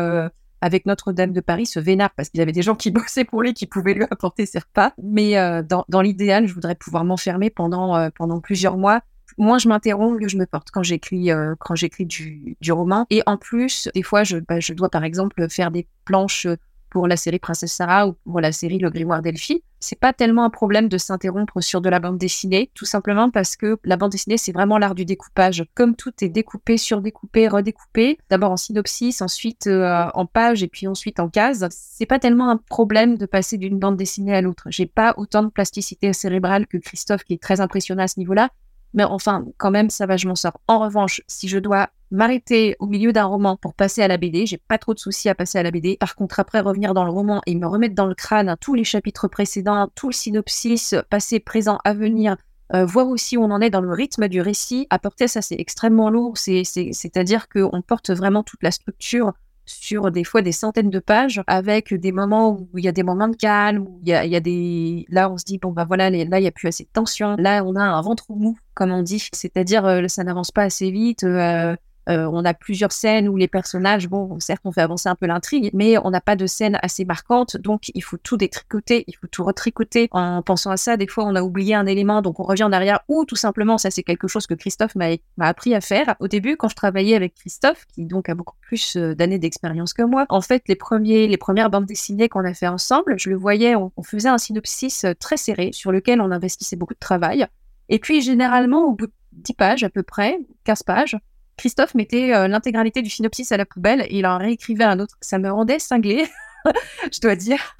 [0.63, 3.43] avec Notre-Dame de Paris se vénère parce qu'il y avait des gens qui bossaient pour
[3.43, 4.93] lui qui pouvaient lui apporter ses repas.
[5.03, 9.03] Mais euh, dans, l'idéal, je voudrais pouvoir m'enfermer euh, pendant plusieurs mois.
[9.39, 13.07] Moins je m'interromps, mieux je me porte quand j'écris euh, quand j'écris du, du roman.
[13.11, 16.47] Et en plus, des fois, je, bah, je dois par exemple faire des planches
[16.93, 20.45] pour la série Princesse Sarah ou pour la série Le Grimoire d'Elphie, c'est pas tellement
[20.45, 24.13] un problème de s'interrompre sur de la bande dessinée, tout simplement parce que la bande
[24.13, 25.65] dessinée, c'est vraiment l'art du découpage.
[25.75, 30.87] Comme tout est découpé, surdécoupé, redécoupé, d'abord en synopsis, ensuite euh, en page et puis
[30.87, 34.65] ensuite en case, c'est pas tellement un problème de passer d'une bande dessinée à l'autre.
[34.69, 38.51] J'ai pas autant de plasticité cérébrale que Christophe qui est très impressionnant à ce niveau-là,
[38.95, 40.61] mais enfin, quand même, ça va, je m'en sors.
[40.69, 44.47] En revanche, si je dois m'arrêter au milieu d'un roman pour passer à la BD,
[44.47, 45.97] j'ai pas trop de soucis à passer à la BD.
[45.99, 48.85] Par contre, après, revenir dans le roman et me remettre dans le crâne tous les
[48.85, 52.37] chapitres précédents, tout le synopsis, passé, présent, avenir,
[52.75, 54.87] euh, voir aussi où on en est dans le rythme du récit.
[54.91, 56.37] Apporter ça, c'est extrêmement lourd.
[56.37, 59.33] C'est-à-dire qu'on porte vraiment toute la structure
[59.65, 63.03] sur des fois des centaines de pages avec des moments où il y a des
[63.03, 65.07] moments de calme, où il y a, des...
[65.09, 67.37] Là, on se dit, bon, bah voilà, là, il n'y a plus assez de tension.
[67.39, 69.29] Là, on a un ventre mou, comme on dit.
[69.33, 71.25] C'est-à-dire, euh, ça n'avance pas assez vite.
[71.25, 71.77] Euh,
[72.09, 75.27] euh, on a plusieurs scènes où les personnages, bon, certes, on fait avancer un peu
[75.27, 79.15] l'intrigue, mais on n'a pas de scène assez marquante, donc il faut tout détricoter, il
[79.15, 80.09] faut tout retricoter.
[80.11, 82.73] En pensant à ça, des fois, on a oublié un élément, donc on revient en
[82.73, 86.17] arrière, ou tout simplement, ça c'est quelque chose que Christophe m'a appris à faire.
[86.21, 89.93] Au début, quand je travaillais avec Christophe, qui donc a beaucoup plus euh, d'années d'expérience
[89.93, 93.31] que moi, en fait, les premiers, les premières bandes dessinées qu'on a fait ensemble, je
[93.31, 96.95] le voyais, on, on faisait un synopsis euh, très serré sur lequel on investissait beaucoup
[96.95, 97.47] de travail.
[97.89, 101.17] Et puis, généralement, au bout de 10 pages à peu près, 15 pages,
[101.63, 105.17] Christophe mettait euh, l'intégralité du synopsis à la poubelle et il en réécrivait un autre.
[105.21, 106.27] Ça me rendait cinglé,
[107.13, 107.77] je dois dire.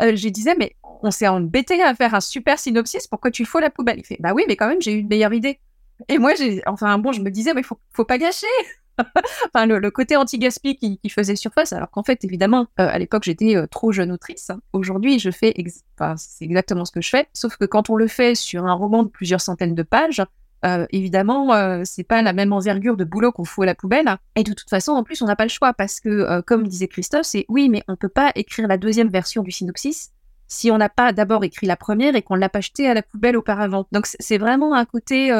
[0.00, 3.58] Euh, je disais, mais on s'est embêté à faire un super synopsis, pourquoi tu fous
[3.58, 3.98] la poubelle?
[3.98, 5.58] Il fait, bah oui, mais quand même, j'ai eu une meilleure idée.
[6.08, 8.46] Et moi, j'ai, enfin bon, je me disais, mais faut, faut pas gâcher.
[9.52, 13.56] enfin, le, côté anti-gaspi qui, faisait surface, alors qu'en fait, évidemment, euh, à l'époque, j'étais
[13.66, 14.52] trop jeune autrice.
[14.72, 15.52] Aujourd'hui, je fais,
[15.98, 18.74] enfin, c'est exactement ce que je fais, sauf que quand on le fait sur un
[18.74, 20.22] roman de plusieurs centaines de pages,
[20.64, 24.16] euh, évidemment, euh, c'est pas la même envergure de boulot qu'on fout à la poubelle.
[24.36, 26.66] Et de toute façon, en plus, on n'a pas le choix parce que, euh, comme
[26.66, 30.10] disait Christophe, c'est oui, mais on peut pas écrire la deuxième version du synopsis
[30.46, 33.02] si on n'a pas d'abord écrit la première et qu'on l'a pas jeté à la
[33.02, 33.86] poubelle auparavant.
[33.92, 35.30] Donc c'est vraiment un côté,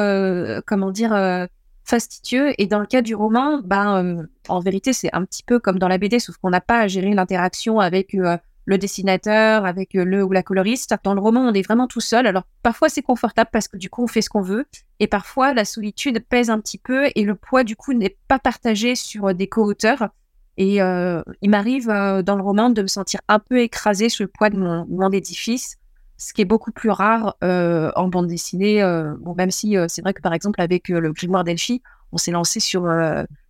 [0.65, 1.47] comment dire,
[1.83, 2.59] fastidieux.
[2.59, 5.87] Et dans le cas du roman, ben, en vérité, c'est un petit peu comme dans
[5.87, 8.17] la BD, sauf qu'on n'a pas à gérer l'interaction avec
[8.65, 10.95] le dessinateur, avec euh, le ou la coloriste.
[11.03, 12.27] Dans le roman, on est vraiment tout seul.
[12.27, 14.65] Alors parfois c'est confortable parce que du coup on fait ce qu'on veut,
[14.99, 18.39] et parfois la solitude pèse un petit peu et le poids du coup n'est pas
[18.39, 20.09] partagé sur euh, des co-auteurs.
[20.57, 24.29] Et euh, il m'arrive dans le roman de me sentir un peu écrasée sur le
[24.29, 25.75] poids de mon, édifice,
[26.15, 28.81] ce qui est beaucoup plus rare en bande dessinée.
[29.19, 31.81] bon, même si c'est vrai que par exemple avec le grimoire d'Elfie,
[32.13, 32.83] on s'est lancé sur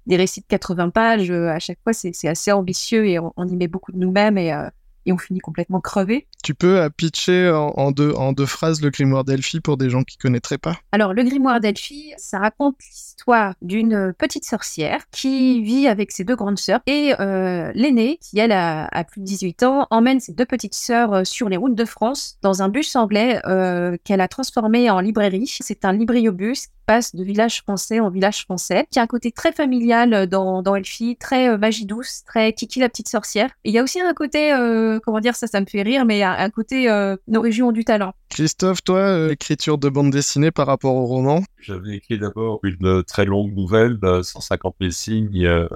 [0.08, 1.30] des récits de 80 pages.
[1.30, 4.52] à chaque fois, c'est assez ambitieux et on, on, y met beaucoup de nous-mêmes et
[5.06, 6.28] et on finit complètement crevé.
[6.44, 10.04] Tu peux euh, pitcher en, deux, en deux phrases le grimoire d'Elphi pour des gens
[10.04, 10.76] qui connaîtraient pas?
[10.92, 16.36] Alors, le grimoire d'Elphi, ça raconte l'histoire d'une petite sorcière qui vit avec ses deux
[16.36, 20.46] grandes sœurs et euh, l'aînée, qui elle a, plus de 18 ans, emmène ses deux
[20.46, 23.42] petites sœurs euh, sur les routes de France dans un bus anglais
[24.04, 25.58] qu'elle a transformé en librairie.
[25.60, 29.52] C'est un libriobus passe de village français en village français, qui a un côté très
[29.52, 33.50] familial euh, dans, dans Elfie, très euh, magie douce, très Kiki la petite sorcière.
[33.64, 36.24] il y a aussi un côté, euh, comment dire, ça, ça me fait rire, mais
[36.24, 36.88] un, côté
[37.28, 38.14] nos régions ont du talent.
[38.30, 41.44] Christophe, toi, l'écriture de bande dessinée par rapport au roman?
[41.60, 45.68] J'avais écrit d'abord une très longue nouvelle, 150 000 signes,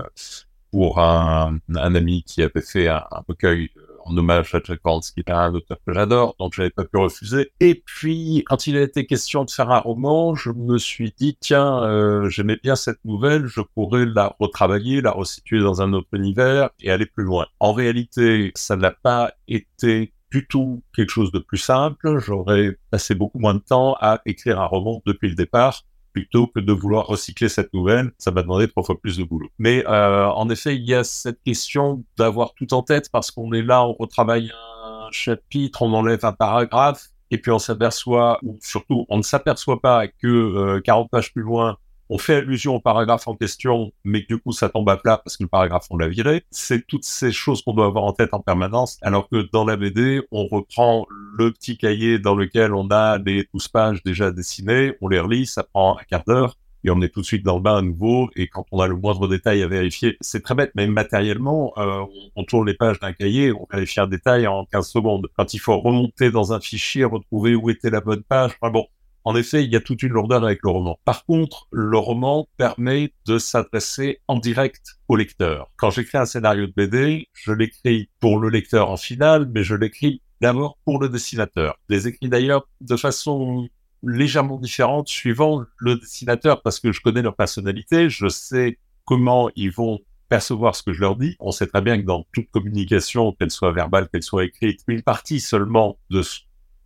[0.72, 3.70] pour un, un, ami qui avait fait un, un recueil
[4.10, 6.98] en hommage à Jack Vance, qui est un auteur que j'adore, donc j'avais pas pu
[6.98, 7.52] refuser.
[7.60, 11.38] Et puis, quand il a été question de faire un roman, je me suis dit,
[11.40, 16.10] tiens, euh, j'aimais bien cette nouvelle, je pourrais la retravailler, la resituer dans un autre
[16.14, 17.48] univers et aller plus loin.
[17.60, 22.20] En réalité, ça n'a pas été du tout quelque chose de plus simple.
[22.20, 26.60] J'aurais passé beaucoup moins de temps à écrire un roman depuis le départ plutôt que
[26.60, 28.12] de vouloir recycler cette nouvelle.
[28.18, 29.50] Ça m'a demandé trois fois plus de boulot.
[29.58, 33.54] Mais euh, en effet, il y a cette question d'avoir tout en tête parce qu'on
[33.54, 34.52] est là, on retravaille
[34.84, 39.82] un chapitre, on enlève un paragraphe, et puis on s'aperçoit, ou surtout, on ne s'aperçoit
[39.82, 41.78] pas que euh, 40 pages plus loin,
[42.10, 45.38] on fait allusion au paragraphe en question, mais du coup ça tombe à plat parce
[45.38, 46.44] que le paragraphe on l'a viré.
[46.52, 49.78] C'est toutes ces choses qu'on doit avoir en tête en permanence, alors que dans la
[49.78, 51.06] BD, on reprend
[51.38, 55.46] le petit cahier dans lequel on a les 12 pages déjà dessinées, on les relit,
[55.46, 57.82] ça prend un quart d'heure, et on est tout de suite dans le bain à
[57.82, 58.30] nouveau.
[58.36, 62.06] Et quand on a le moindre détail à vérifier, c'est très bête, même matériellement, euh,
[62.36, 65.28] on, tourne les pages d'un cahier, on vérifie un détail en 15 secondes.
[65.38, 68.88] Quand il faut remonter dans un fichier, retrouver où était la bonne page, enfin bon,
[69.30, 71.00] en effet, il y a toute une lourdeur avec le roman.
[71.06, 75.70] Par contre, le roman permet de s'adresser en direct au lecteur.
[75.78, 79.76] Quand j'écris un scénario de BD, je l'écris pour le lecteur en finale, mais je
[79.76, 81.78] l'écris d'abord pour le dessinateur.
[81.88, 83.70] Je les écris d'ailleurs de façon
[84.02, 89.70] légèrement différente suivant le dessinateur parce que je connais leur personnalité, je sais comment ils
[89.70, 91.36] vont percevoir ce que je leur dis.
[91.40, 95.04] On sait très bien que dans toute communication, qu'elle soit verbale, qu'elle soit écrite, une
[95.04, 96.40] partie seulement de ce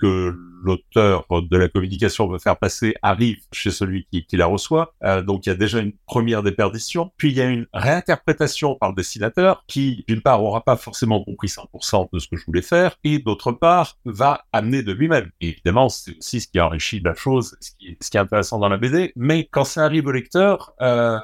[0.04, 4.94] que l'auteur de la communication veut faire passer arrive chez celui qui, la reçoit.
[5.04, 7.12] Euh, donc il y a déjà une première déperdition.
[7.16, 11.24] Puis il y a une réinterprétation par le dessinateur qui, d'une part, aura pas forcément
[11.24, 15.32] compris 100% de ce que je voulais faire, et d'autre part, va amener de lui-même.
[15.40, 19.14] évidemment, c'est aussi ce qui enrichit la chose, ce qui, est, intéressant dans la BD.
[19.16, 21.18] Mais quand ça arrive au lecteur, euh,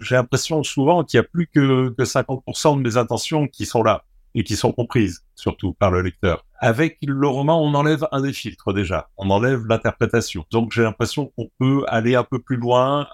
[0.00, 4.04] j'ai l'impression souvent qu'il y a plus que 50% de mes intentions qui sont là
[4.34, 6.44] et qui sont comprises surtout par le lecteur.
[6.60, 10.44] Avec le roman, on enlève un des filtres déjà, on enlève l'interprétation.
[10.50, 13.06] Donc j'ai l'impression qu'on peut aller un peu plus loin,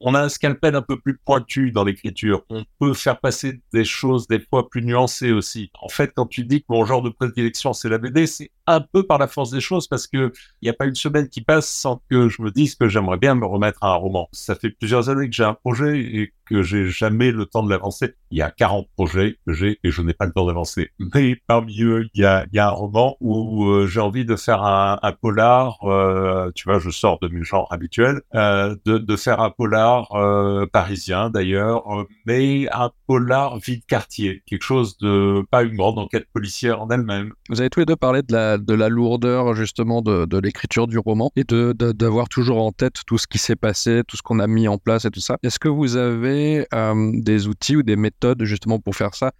[0.00, 2.42] on a un scalpel un peu plus pointu dans l'écriture.
[2.48, 5.70] On peut faire passer des choses des fois plus nuancées aussi.
[5.80, 8.80] En fait, quand tu dis que mon genre de prédilection c'est la BD, c'est un
[8.80, 11.40] peu par la force des choses parce que il n'y a pas une semaine qui
[11.40, 14.28] passe sans que je me dise que j'aimerais bien me remettre à un roman.
[14.32, 17.70] Ça fait plusieurs années que j'ai un projet et que j'ai jamais le temps de
[17.70, 18.14] l'avancer.
[18.32, 20.90] Il y a 40 projets que j'ai et je n'ai pas le temps d'avancer.
[21.14, 24.34] Mais parmi eux, il y a, y a un roman où euh, j'ai envie de
[24.36, 25.78] faire un, un polar.
[25.84, 30.08] Euh, tu vois, je sors de mes genres habituels, euh, de, de, faire un polar
[30.72, 31.84] parisien d'ailleurs,
[32.26, 37.32] mais un polar vide quartier, quelque chose de pas une grande enquête policière en elle-même.
[37.48, 40.86] Vous avez tous les deux parlé de la de la lourdeur justement de, de l'écriture
[40.86, 44.22] du roman et de d'avoir toujours en tête tout ce qui s'est passé, tout ce
[44.22, 45.38] qu'on a mis en place et tout ça.
[45.42, 49.32] Est-ce que vous avez euh, des outils ou des méthodes justement pour faire ça?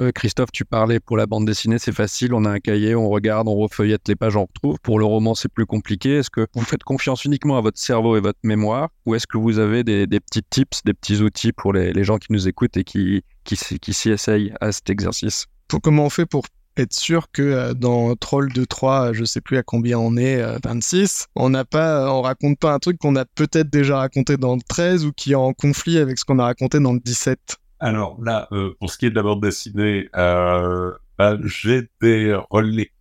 [0.00, 3.08] Euh, Christophe, tu parlais pour la bande dessinée, c'est facile, on a un cahier, on
[3.08, 4.76] regarde, on refeuillette les pages, on retrouve.
[4.82, 6.16] Pour le roman, c'est plus compliqué.
[6.16, 9.38] Est-ce que vous faites confiance uniquement à votre cerveau et votre mémoire ou est-ce que
[9.38, 12.76] vous avez des, petits tips, des petits outils pour les, les gens qui nous écoutent
[12.76, 15.46] et qui, qui, qui s'y essayent à cet exercice?
[15.82, 16.44] Comment on fait pour
[16.76, 20.42] être sûr que euh, dans Troll 2 3, je sais plus à combien on est,
[20.64, 24.36] 26, euh, on n'a pas, on raconte pas un truc qu'on a peut-être déjà raconté
[24.36, 27.00] dans le 13 ou qui est en conflit avec ce qu'on a raconté dans le
[27.00, 27.56] 17.
[27.80, 32.36] Alors là, euh, pour ce qui est de la bande dessinée, bah, j'ai des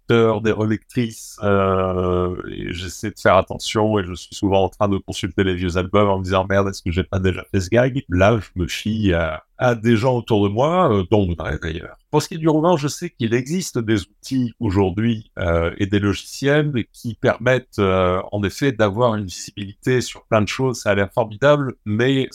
[0.10, 5.44] des relectrices, et j'essaie de faire attention et je suis souvent en train de consulter
[5.44, 8.04] les vieux albums en me disant merde, est-ce que j'ai pas déjà fait ce gag?
[8.10, 11.26] Là, je me fie à, des gens autour de moi, euh, dont
[11.62, 11.98] d'ailleurs.
[12.12, 15.86] Pour ce qui est du roman, je sais qu'il existe des outils aujourd'hui euh, et
[15.86, 20.82] des logiciels qui permettent euh, en effet d'avoir une visibilité sur plein de choses.
[20.82, 22.28] Ça a l'air formidable, mais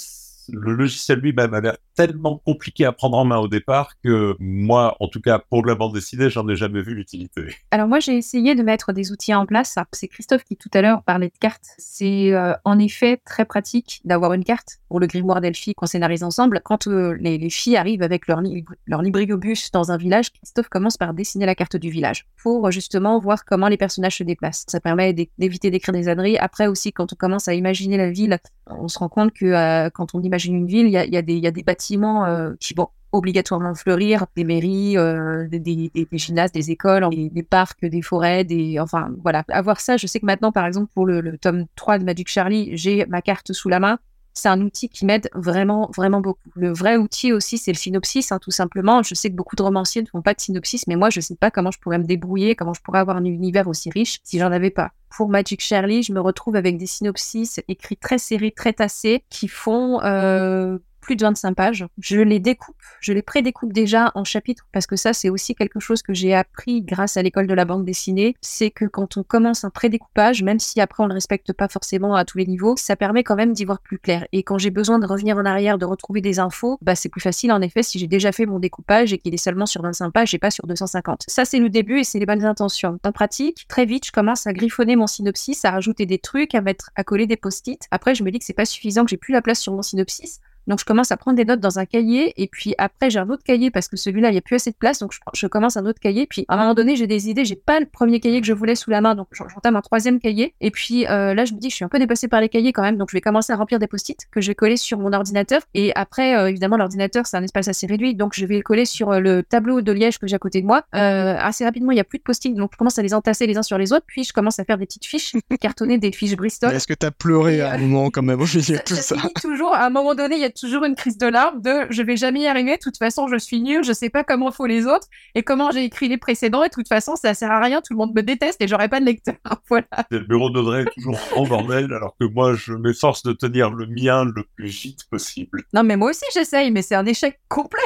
[0.52, 4.96] le logiciel lui-même a l'air tellement compliqué à prendre en main au départ que moi,
[5.00, 7.56] en tout cas pour la bande dessinée, j'en ai jamais vu l'utilité.
[7.70, 9.76] Alors moi, j'ai essayé de mettre des outils en place.
[9.92, 11.66] C'est Christophe qui tout à l'heure parlait de cartes.
[11.78, 16.22] C'est euh, en effet très pratique d'avoir une carte pour le grimoire d'Elfie qu'on scénarise
[16.22, 16.60] ensemble.
[16.64, 18.42] Quand euh, les, filles arrivent avec leur,
[18.86, 23.18] leur libriobus dans un village, Christophe commence par dessiner la carte du village pour justement
[23.18, 24.64] voir comment les personnages se déplacent.
[24.68, 26.38] Ça permet d'éviter d'écrire des âneries.
[26.38, 29.90] Après aussi, quand on commence à imaginer la ville, on se rend compte que euh,
[29.90, 34.26] quand on imagine une ville, il y a, des bâtiments euh, qui vont obligatoirement fleurir,
[34.36, 39.10] des mairies, euh, des, des, des, gymnases, des écoles, des, parcs, des forêts, des enfin
[39.22, 39.44] voilà.
[39.48, 42.28] Avoir ça, je sais que maintenant, par exemple, pour le, le tome 3 de Magic
[42.28, 43.98] Charlie, j'ai ma carte sous la main
[44.38, 46.38] c'est un outil qui m'aide vraiment, vraiment beaucoup.
[46.54, 49.02] Le vrai outil aussi, c'est le synopsis, hein, tout simplement.
[49.02, 51.22] Je sais que beaucoup de romanciers ne font pas de synopsis, mais moi, je ne
[51.22, 54.18] sais pas comment je pourrais me débrouiller, comment je pourrais avoir un univers aussi riche
[54.22, 54.92] si j'en avais pas.
[55.10, 59.48] Pour Magic Shirley, je me retrouve avec des synopsis écrits très serrés, très tassés, qui
[59.48, 61.86] font euh, plus de 25 pages.
[61.98, 65.80] Je les découpe, je les prédécoupe déjà en chapitres parce que ça, c'est aussi quelque
[65.80, 68.36] chose que j'ai appris grâce à l'école de la bande dessinée.
[68.40, 72.14] C'est que quand on commence un prédécoupage, même si après on le respecte pas forcément
[72.14, 74.26] à tous les niveaux, ça permet quand même d'y voir plus clair.
[74.32, 77.20] Et quand j'ai besoin de revenir en arrière, de retrouver des infos, bah c'est plus
[77.20, 80.10] facile en effet si j'ai déjà fait mon découpage et qu'il est seulement sur 25
[80.10, 81.24] pages et pas sur 250.
[81.26, 82.98] Ça, c'est le début et c'est les bonnes intentions.
[83.04, 86.60] En pratique, très vite, je commence à griffonner mon synopsis, à rajouter des trucs, à
[86.60, 87.86] mettre, à coller des post-it.
[87.90, 89.82] Après, je me dis que c'est pas suffisant, que j'ai plus la place sur mon
[89.82, 90.40] synopsis.
[90.68, 92.34] Donc, je commence à prendre des notes dans un cahier.
[92.40, 94.70] Et puis après, j'ai un autre cahier parce que celui-là, il n'y a plus assez
[94.70, 94.98] de place.
[94.98, 96.26] Donc, je, commence un autre cahier.
[96.26, 97.46] Puis à un moment donné, j'ai des idées.
[97.46, 99.14] J'ai pas le premier cahier que je voulais sous la main.
[99.14, 100.54] Donc, j'entame un troisième cahier.
[100.60, 102.72] Et puis euh, là, je me dis, je suis un peu dépassée par les cahiers
[102.72, 102.98] quand même.
[102.98, 105.62] Donc, je vais commencer à remplir des post-it que je vais coller sur mon ordinateur.
[105.72, 108.14] Et après, euh, évidemment, l'ordinateur, c'est un espace assez réduit.
[108.14, 110.60] Donc, je vais le coller sur euh, le tableau de liège que j'ai à côté
[110.60, 110.84] de moi.
[110.92, 112.54] assez rapidement, il n'y a plus de post-it.
[112.54, 114.04] Donc, je commence à les entasser les uns sur les autres.
[114.06, 116.74] Puis, je commence à faire des petites fiches, cartonner des fiches Bristol.
[116.74, 118.38] Est-ce que tu as pleuré à un moment quand même?
[118.38, 120.94] Au milieu de tout ça, Toujours, à un moment donné, il y a toujours une
[120.94, 123.92] crise de de je vais jamais y arriver, de toute façon je suis nul, je
[123.92, 126.88] sais pas comment faut les autres et comment j'ai écrit les précédents et de toute
[126.88, 129.34] façon ça sert à rien, tout le monde me déteste et j'aurai pas de lecteur.
[129.68, 129.86] voilà.
[130.10, 133.86] Le bureau d'Audrey est toujours en bordel alors que moi je m'efforce de tenir le
[133.86, 135.64] mien le plus vite possible.
[135.74, 137.80] Non mais moi aussi j'essaye mais c'est un échec complet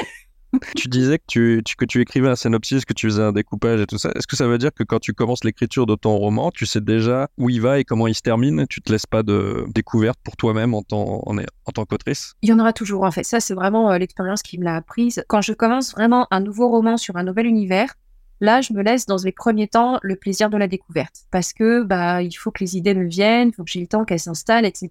[0.77, 3.87] tu disais que tu, que tu écrivais un synopsis, que tu faisais un découpage et
[3.87, 4.11] tout ça.
[4.15, 6.81] Est-ce que ça veut dire que quand tu commences l'écriture de ton roman, tu sais
[6.81, 10.19] déjà où il va et comment il se termine Tu te laisses pas de découverte
[10.23, 12.35] pour toi-même en tant, en, tant qu'autrice?
[12.43, 13.25] Il y en aura toujours en fait.
[13.25, 15.25] Ça, c'est vraiment euh, l'expérience qui me l'a apprise.
[15.29, 17.95] Quand je commence vraiment un nouveau roman sur un nouvel univers,
[18.43, 21.85] Là, je me laisse dans les premiers temps le plaisir de la découverte parce que
[21.85, 24.19] bah il faut que les idées me viennent, il faut que j'ai le temps qu'elles
[24.19, 24.89] s'installent, etc.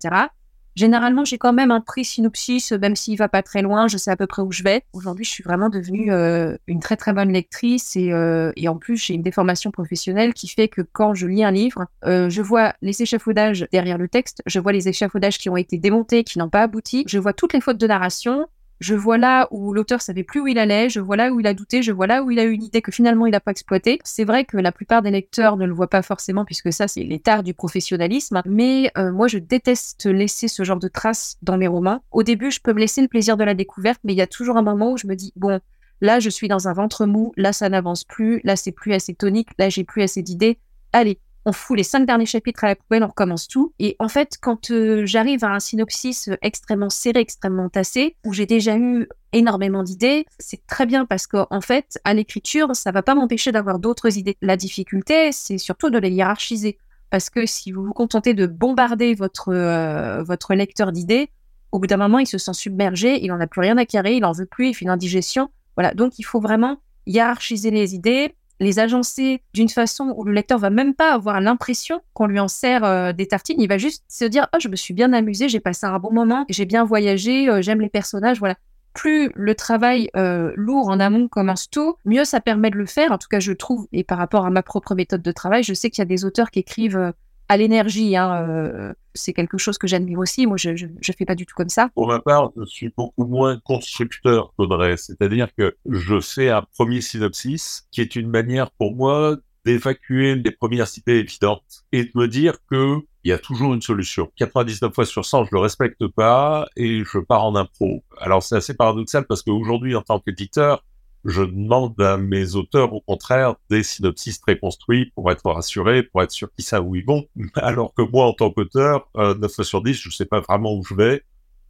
[0.76, 4.12] Généralement, j'ai quand même un prix synopsis, même s'il va pas très loin, je sais
[4.12, 4.84] à peu près où je vais.
[4.94, 8.78] Aujourd'hui, je suis vraiment devenue euh, une très très bonne lectrice et, euh, et en
[8.78, 12.42] plus, j'ai une déformation professionnelle qui fait que quand je lis un livre, euh, je
[12.42, 16.40] vois les échafaudages derrière le texte, je vois les échafaudages qui ont été démontés, qui
[16.40, 18.48] n'ont pas abouti, je vois toutes les fautes de narration,
[18.82, 21.46] je vois là où l'auteur savait plus où il allait, je vois là où il
[21.46, 23.40] a douté, je vois là où il a eu une idée que finalement il n'a
[23.40, 24.00] pas exploitée.
[24.04, 27.04] C'est vrai que la plupart des lecteurs ne le voient pas forcément puisque ça c'est
[27.04, 31.68] l'état du professionnalisme, mais euh, moi je déteste laisser ce genre de traces dans mes
[31.68, 32.04] romans.
[32.12, 34.28] Au début, je peux me laisser le plaisir de la découverte, mais il y a
[34.28, 35.60] toujours un moment où je me dis bon,
[36.02, 39.14] là je suis dans un ventre mou, là ça n'avance plus, là c'est plus assez
[39.14, 40.58] tonique, là j'ai plus assez d'idées.
[40.92, 43.74] Allez, on fout les cinq derniers chapitres à la poubelle, on recommence tout.
[43.80, 48.46] Et en fait, quand euh, j'arrive à un synopsis extrêmement serré, extrêmement tassé, où j'ai
[48.46, 53.16] déjà eu énormément d'idées, c'est très bien parce qu'en fait, à l'écriture, ça va pas
[53.16, 54.38] m'empêcher d'avoir d'autres idées.
[54.42, 56.78] La difficulté, c'est surtout de les hiérarchiser.
[57.10, 61.30] Parce que si vous vous contentez de bombarder votre, euh, votre lecteur d'idées,
[61.72, 64.16] au bout d'un moment, il se sent submergé, il n'en a plus rien à carrer,
[64.16, 65.50] il en veut plus, il fait une indigestion.
[65.76, 70.60] Voilà, donc il faut vraiment hiérarchiser les idées, les agencer d'une façon où le lecteur
[70.60, 73.60] va même pas avoir l'impression qu'on lui en sert euh, des tartines.
[73.60, 76.14] Il va juste se dire oh je me suis bien amusé, j'ai passé un bon
[76.14, 78.56] moment, j'ai bien voyagé, euh, j'aime les personnages, voilà.
[78.94, 83.12] Plus le travail euh, lourd en amont commence tôt, mieux ça permet de le faire.
[83.12, 85.74] En tout cas, je trouve, et par rapport à ma propre méthode de travail, je
[85.74, 87.14] sais qu'il y a des auteurs qui écrivent
[87.52, 88.16] à l'énergie.
[88.16, 90.48] Hein, euh, c'est quelque chose que j'admire aussi.
[90.48, 91.90] Moi, je ne fais pas du tout comme ça.
[91.96, 94.96] Pour ma part, je suis beaucoup moins constructeur qu'Audrey.
[94.96, 99.36] C'est-à-dire que je fais un premier synopsis qui est une manière pour moi
[99.66, 103.82] d'évacuer les premières idées évidentes et de me dire que il y a toujours une
[103.82, 104.32] solution.
[104.38, 108.02] 99 fois sur 100, je le respecte pas et je pars en impro.
[108.18, 110.84] Alors c'est assez paradoxal parce qu'aujourd'hui, en tant qu'éditeur,
[111.26, 116.24] je demande à mes auteurs, au contraire, des synopsis très construits pour être rassurés, pour
[116.24, 117.26] être sûr qu'ils savent où ils vont.
[117.56, 120.42] Alors que moi, en tant qu'auteur, euh, 9 fois sur 10, je ne sais pas
[120.42, 121.24] vraiment où je vais.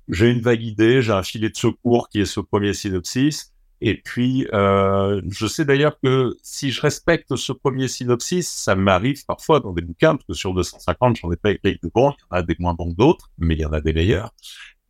[0.07, 3.53] J'ai une vague idée, j'ai un filet de secours qui est ce premier synopsis.
[3.83, 9.25] Et puis, euh, je sais d'ailleurs que si je respecte ce premier synopsis, ça m'arrive
[9.25, 12.21] parfois dans des bouquins, parce que sur 250, j'en ai pas écrit de bons, il
[12.21, 14.31] y en a des moins bons que d'autres, mais il y en a des meilleurs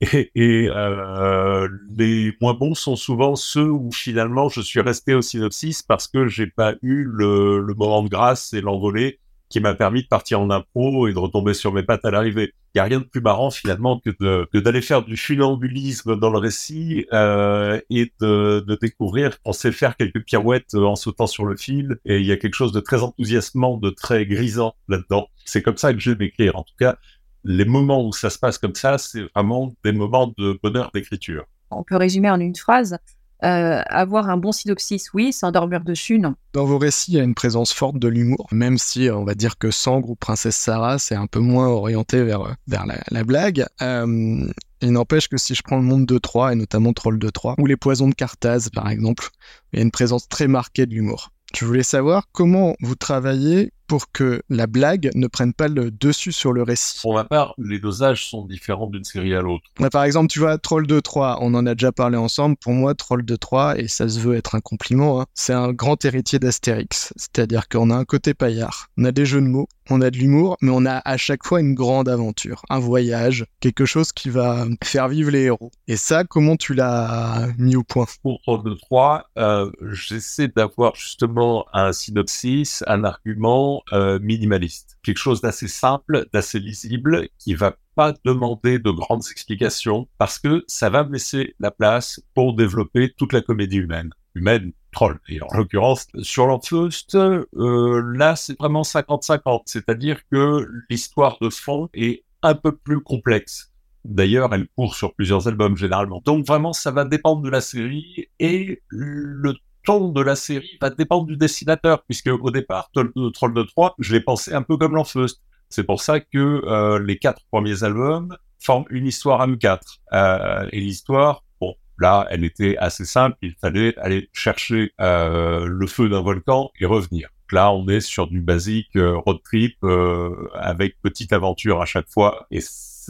[0.01, 5.83] Et, euh, les moins bons sont souvent ceux où finalement je suis resté au synopsis
[5.83, 9.19] parce que j'ai pas eu le, le moment de grâce et l'envolée
[9.51, 12.53] qui m'a permis de partir en impro et de retomber sur mes pattes à l'arrivée.
[12.73, 16.39] Il n'y a rien de plus marrant finalement que d'aller faire du funambulisme dans le
[16.39, 21.57] récit euh, et de, de découvrir qu'on sait faire quelques pirouettes en sautant sur le
[21.57, 21.97] fil.
[22.05, 25.27] Et il y a quelque chose de très enthousiasmant, de très grisant là-dedans.
[25.43, 26.55] C'est comme ça que j'aime écrire.
[26.55, 26.97] En tout cas,
[27.43, 31.45] les moments où ça se passe comme ça, c'est vraiment des moments de bonheur d'écriture.
[31.71, 32.97] On peut résumer en une phrase.
[33.43, 35.33] Euh, avoir un bon synopsis, oui.
[35.33, 36.35] S'endormir dessus, non.
[36.53, 39.33] Dans vos récits, il y a une présence forte de l'humour, même si on va
[39.33, 43.23] dire que Sangre ou Princesse Sarah, c'est un peu moins orienté vers, vers la, la
[43.23, 43.65] blague.
[43.81, 44.47] Euh,
[44.81, 47.55] il n'empêche que si je prends le monde de Troie, et notamment Troll de Troie,
[47.57, 49.29] ou les poisons de Carthage, par exemple,
[49.73, 51.31] il y a une présence très marquée de l'humour.
[51.55, 56.31] Je voulais savoir comment vous travaillez pour que la blague ne prenne pas le dessus
[56.31, 57.01] sur le récit.
[57.01, 59.65] Pour ma part, les dosages sont différents d'une série à l'autre.
[59.81, 62.55] Ouais, par exemple, tu vois, Troll de 3, on en a déjà parlé ensemble.
[62.55, 65.73] Pour moi, Troll de 3, et ça se veut être un compliment, hein, c'est un
[65.73, 67.11] grand héritier d'Astérix.
[67.17, 70.17] C'est-à-dire qu'on a un côté paillard, on a des jeux de mots, on a de
[70.17, 74.29] l'humour, mais on a à chaque fois une grande aventure, un voyage, quelque chose qui
[74.29, 75.71] va faire vivre les héros.
[75.89, 78.05] Et ça, comment tu l'as mis au point?
[78.23, 84.97] Pour Troll de 3, euh, j'essaie d'avoir justement un synopsis, un argument euh, minimaliste.
[85.03, 90.63] Quelque chose d'assez simple, d'assez lisible, qui va pas demander de grandes explications, parce que
[90.67, 94.11] ça va me laisser la place pour développer toute la comédie humaine.
[94.33, 95.19] Humaine, troll.
[95.27, 99.63] Et en l'occurrence, sur l'Enfeust, euh, là, c'est vraiment 50-50.
[99.65, 103.71] C'est-à-dire que l'histoire de fond est un peu plus complexe.
[104.03, 106.21] D'ailleurs, elle court sur plusieurs albums généralement.
[106.25, 109.53] Donc vraiment, ça va dépendre de la série et le
[109.85, 113.63] ton de la série va dépendre du dessinateur, puisque au départ, Troll de, Troll de
[113.63, 115.41] 3, je l'ai pensé un peu comme l'Enfeust.
[115.69, 119.99] C'est pour ça que euh, les quatre premiers albums forment une histoire à nous quatre.
[120.13, 123.37] Euh, et l'histoire, bon, là, elle était assez simple.
[123.41, 127.29] Il fallait aller chercher euh, le feu d'un volcan et revenir.
[127.51, 132.09] Là, on est sur du basique euh, road trip euh, avec petite aventure à chaque
[132.09, 132.47] fois.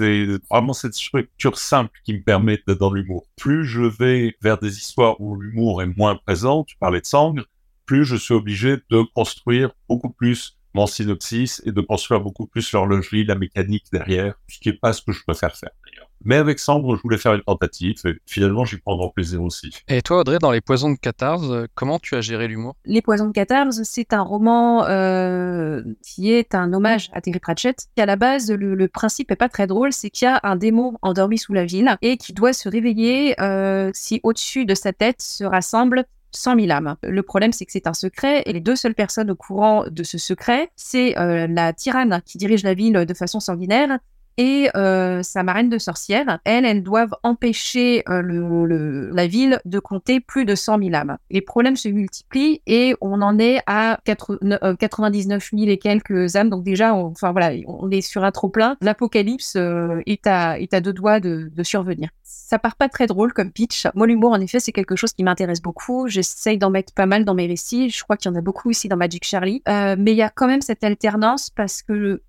[0.01, 3.27] C'est vraiment cette structure simple qui me permet d'être dans l'humour.
[3.37, 7.45] Plus je vais vers des histoires où l'humour est moins présent, tu parlais de Sangre,
[7.85, 12.72] plus je suis obligé de construire beaucoup plus mon synopsis et de construire beaucoup plus
[12.72, 16.07] l'horlogerie, la mécanique derrière, ce qui est pas ce que je préfère faire d'ailleurs.
[16.24, 19.72] Mais avec Sandre, je voulais faire une tentative et finalement j'y prends grand plaisir aussi.
[19.88, 22.76] Et toi, Audrey, dans Les Poisons de Catarse, euh, comment tu as géré l'humour?
[22.86, 27.88] Les Poisons de Catarse, c'est un roman euh, qui est un hommage à Terry Pratchett.
[27.97, 30.39] Et à la base, le, le principe est pas très drôle, c'est qu'il y a
[30.43, 34.76] un démon endormi sous la ville et qui doit se réveiller euh, si au-dessus de
[34.76, 36.95] sa tête se rassemblent 100 000 âmes.
[37.03, 40.03] Le problème, c'est que c'est un secret et les deux seules personnes au courant de
[40.03, 43.99] ce secret, c'est euh, la tyranne qui dirige la ville de façon sanguinaire
[44.38, 46.39] et euh, sa marraine de sorcière.
[46.45, 50.93] Elles, elles doivent empêcher euh, le, le- la ville de compter plus de 100 000
[50.95, 51.17] âmes.
[51.29, 56.36] Les problèmes se multiplient et on en est à 4 euh, 99 000 et quelques
[56.36, 56.49] âmes.
[56.49, 58.77] Donc déjà, on, enfin voilà, on est sur un trop plein.
[58.82, 62.09] L'apocalypse euh, est, à, est à deux doigts de, de survenir.
[62.23, 63.88] Ça part pas très drôle comme pitch.
[63.95, 66.07] Moi, l'humour, en effet, c'est quelque chose qui m'intéresse beaucoup.
[66.07, 67.89] J'essaye d'en mettre pas mal dans mes récits.
[67.89, 69.61] Je crois qu'il y en a beaucoup aussi dans Magic Charlie.
[69.67, 72.21] Euh, mais il y a quand même cette alternance parce que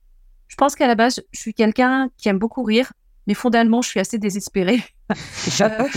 [0.53, 2.93] je pense qu'à la base, je suis quelqu'un qui aime beaucoup rire,
[3.27, 4.83] mais fondamentalement, je suis assez désespérée.
[5.61, 5.89] Euh,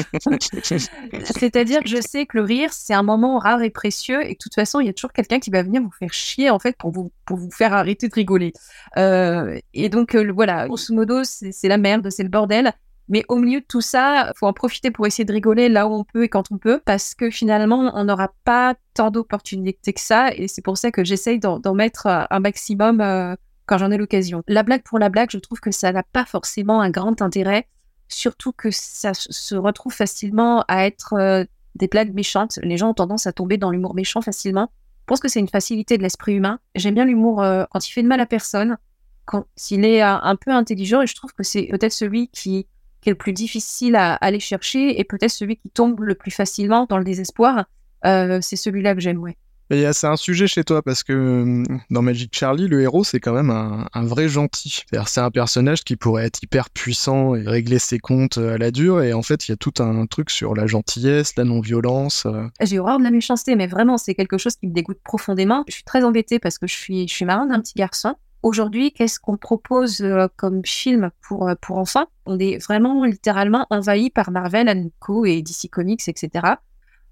[1.23, 4.37] C'est-à-dire que je sais que le rire, c'est un moment rare et précieux, et de
[4.37, 6.75] toute façon, il y a toujours quelqu'un qui va venir vous faire chier, en fait,
[6.75, 8.51] pour vous, pour vous faire arrêter de rigoler.
[8.97, 12.73] Euh, et donc, euh, voilà, grosso modo, c'est la merde, c'est le bordel.
[13.07, 15.93] Mais au milieu de tout ça, faut en profiter pour essayer de rigoler là où
[15.93, 20.01] on peut et quand on peut, parce que finalement, on n'aura pas tant d'opportunités que
[20.01, 23.97] ça, et c'est pour ça que j'essaye d'en mettre euh, un maximum quand j'en ai
[23.97, 24.43] l'occasion.
[24.47, 27.67] La blague pour la blague, je trouve que ça n'a pas forcément un grand intérêt,
[28.07, 31.43] surtout que ça se retrouve facilement à être euh,
[31.75, 32.59] des blagues méchantes.
[32.63, 34.71] Les gens ont tendance à tomber dans l'humour méchant facilement.
[35.01, 36.59] Je pense que c'est une facilité de l'esprit humain.
[36.75, 38.77] J'aime bien l'humour euh, quand il fait de mal à personne,
[39.25, 42.67] quand il est euh, un peu intelligent, et je trouve que c'est peut-être celui qui,
[43.05, 46.87] est le plus difficile à aller chercher, et peut-être celui qui tombe le plus facilement
[46.89, 47.65] dans le désespoir.
[48.03, 49.37] C'est celui-là que j'aime, ouais.
[49.71, 53.33] C'est un sujet chez toi parce que euh, dans Magic Charlie, le héros, c'est quand
[53.33, 54.83] même un, vrai gentil.
[55.07, 58.69] C'est un personnage qui pourrait être hyper puissant et régler ses comptes euh, à la
[58.69, 59.01] dure.
[59.01, 62.27] Et en fait, il y a tout un truc sur la gentillesse, la non-violence.
[62.27, 62.47] euh.
[62.61, 65.63] J'ai horreur de la méchanceté, mais vraiment, c'est quelque chose qui me dégoûte profondément.
[65.67, 68.15] Je suis très embêtée parce que je suis, je suis marraine d'un petit garçon.
[68.43, 72.05] Aujourd'hui, qu'est-ce qu'on propose euh, comme film pour, pour enfants?
[72.27, 76.55] On est vraiment littéralement envahi par Marvel, Co et DC Comics, etc.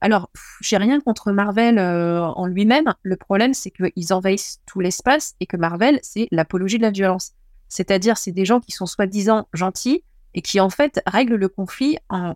[0.04, 0.30] Alors,
[0.60, 2.94] j'ai rien contre Marvel euh, en lui-même.
[3.04, 7.32] Le problème, c'est qu'ils envahissent tout l'espace et que Marvel, c'est l'apologie de la violence.
[7.70, 11.98] C'est-à-dire, c'est des gens qui sont soi-disant gentils, et qui en fait règle le conflit
[12.10, 12.34] en,